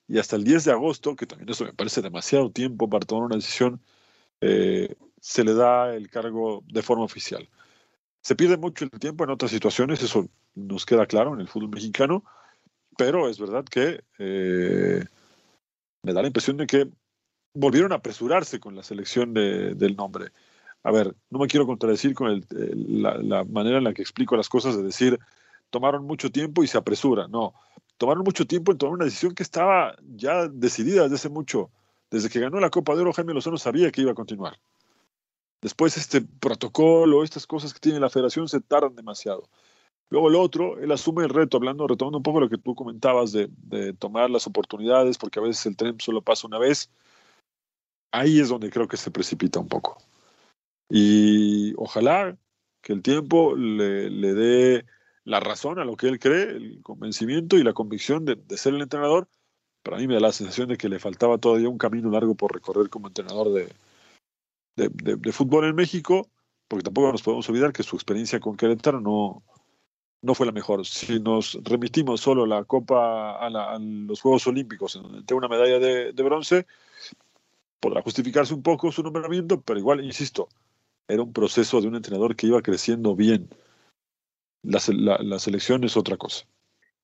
[0.08, 3.24] y hasta el 10 de agosto, que también eso me parece demasiado tiempo para tomar
[3.24, 3.80] una decisión,
[4.40, 7.48] eh, se le da el cargo de forma oficial.
[8.22, 11.70] Se pierde mucho el tiempo en otras situaciones, eso nos queda claro en el fútbol
[11.70, 12.24] mexicano,
[12.96, 15.04] pero es verdad que eh,
[16.02, 16.88] me da la impresión de que
[17.54, 20.26] volvieron a apresurarse con la selección del nombre
[20.86, 24.76] a ver, no me quiero contradecir con la, manera en la que explico las cosas
[24.76, 25.18] de decir,
[25.68, 27.26] tomaron mucho tiempo y se apresura.
[27.26, 27.54] No,
[27.96, 31.72] tomaron mucho tiempo en tomar una decisión que estaba ya decidida desde hace mucho.
[32.08, 34.60] Desde que ganó la Copa de Oro, Jaime Lozano sabía que iba a continuar.
[35.60, 39.48] Después este protocolo, estas cosas que tiene la federación se tardan demasiado.
[40.08, 43.32] Luego el otro, él asume el reto, hablando, retomando un poco lo que tú comentabas
[43.32, 46.90] de, de tomar las oportunidades, porque a veces el tren solo pasa una vez.
[48.12, 49.98] Ahí es donde creo que se precipita un poco.
[50.88, 52.36] Y ojalá
[52.82, 54.86] que el tiempo le, dé
[55.24, 58.82] la razón a lo que él cree, el convencimiento y la convicción de, ser el
[58.82, 59.28] entrenador.
[59.82, 62.52] Para mí me da la sensación de que le faltaba todavía un camino largo por
[62.52, 63.68] recorrer como entrenador de,
[64.76, 66.28] de, fútbol en México
[66.68, 69.44] porque tampoco nos podemos olvidar que su experiencia con Querétaro no,
[70.22, 70.84] no fue la mejor.
[70.86, 75.78] Si nos remitimos solo la Copa a, los Juegos Olímpicos, en donde tiene una medalla
[75.78, 76.66] de, bronce,
[77.80, 80.48] podrá justificarse un poco su nombramiento, pero igual, insisto,
[81.08, 83.48] era un proceso de un entrenador que iba creciendo bien.
[84.62, 86.46] La, selección es otra cosa.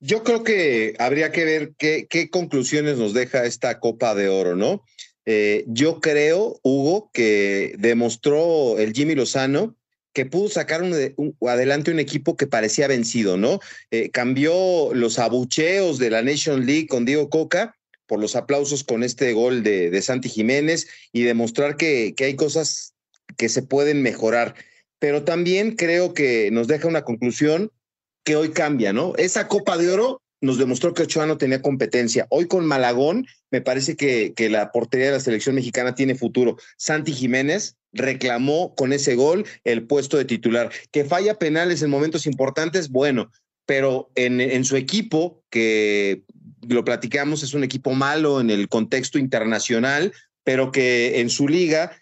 [0.01, 4.83] Yo creo que habría que ver qué, conclusiones nos deja esta Copa de Oro, ¿no?
[5.25, 9.77] Eh, yo creo, Hugo, que demostró el Jimmy Lozano
[10.13, 10.95] que pudo sacar un,
[11.49, 13.61] adelante un equipo que parecía vencido, ¿no?
[13.93, 17.77] Eh, cambió los abucheos de la Nation League con Diego Coca
[18.07, 22.92] por los aplausos con este gol de, Santi Jiménez y demostrar que, que hay cosas
[23.37, 24.55] que se pueden mejorar.
[24.99, 27.71] Pero también creo que nos deja una conclusión
[28.25, 29.15] que hoy cambia, ¿no?
[29.17, 32.27] Esa Copa de Oro nos demostró que Ochoa no tenía competencia.
[32.29, 36.57] Hoy con Malagón, me parece que, que, la portería de la selección mexicana tiene futuro.
[36.77, 40.71] Santi Jiménez reclamó con ese gol el puesto de titular.
[40.91, 43.31] Que falla penales en momentos importantes, bueno,
[43.67, 46.25] pero en, en su equipo, que
[46.69, 50.13] lo platicamos, es un equipo malo en el contexto internacional,
[50.45, 52.02] pero que en su liga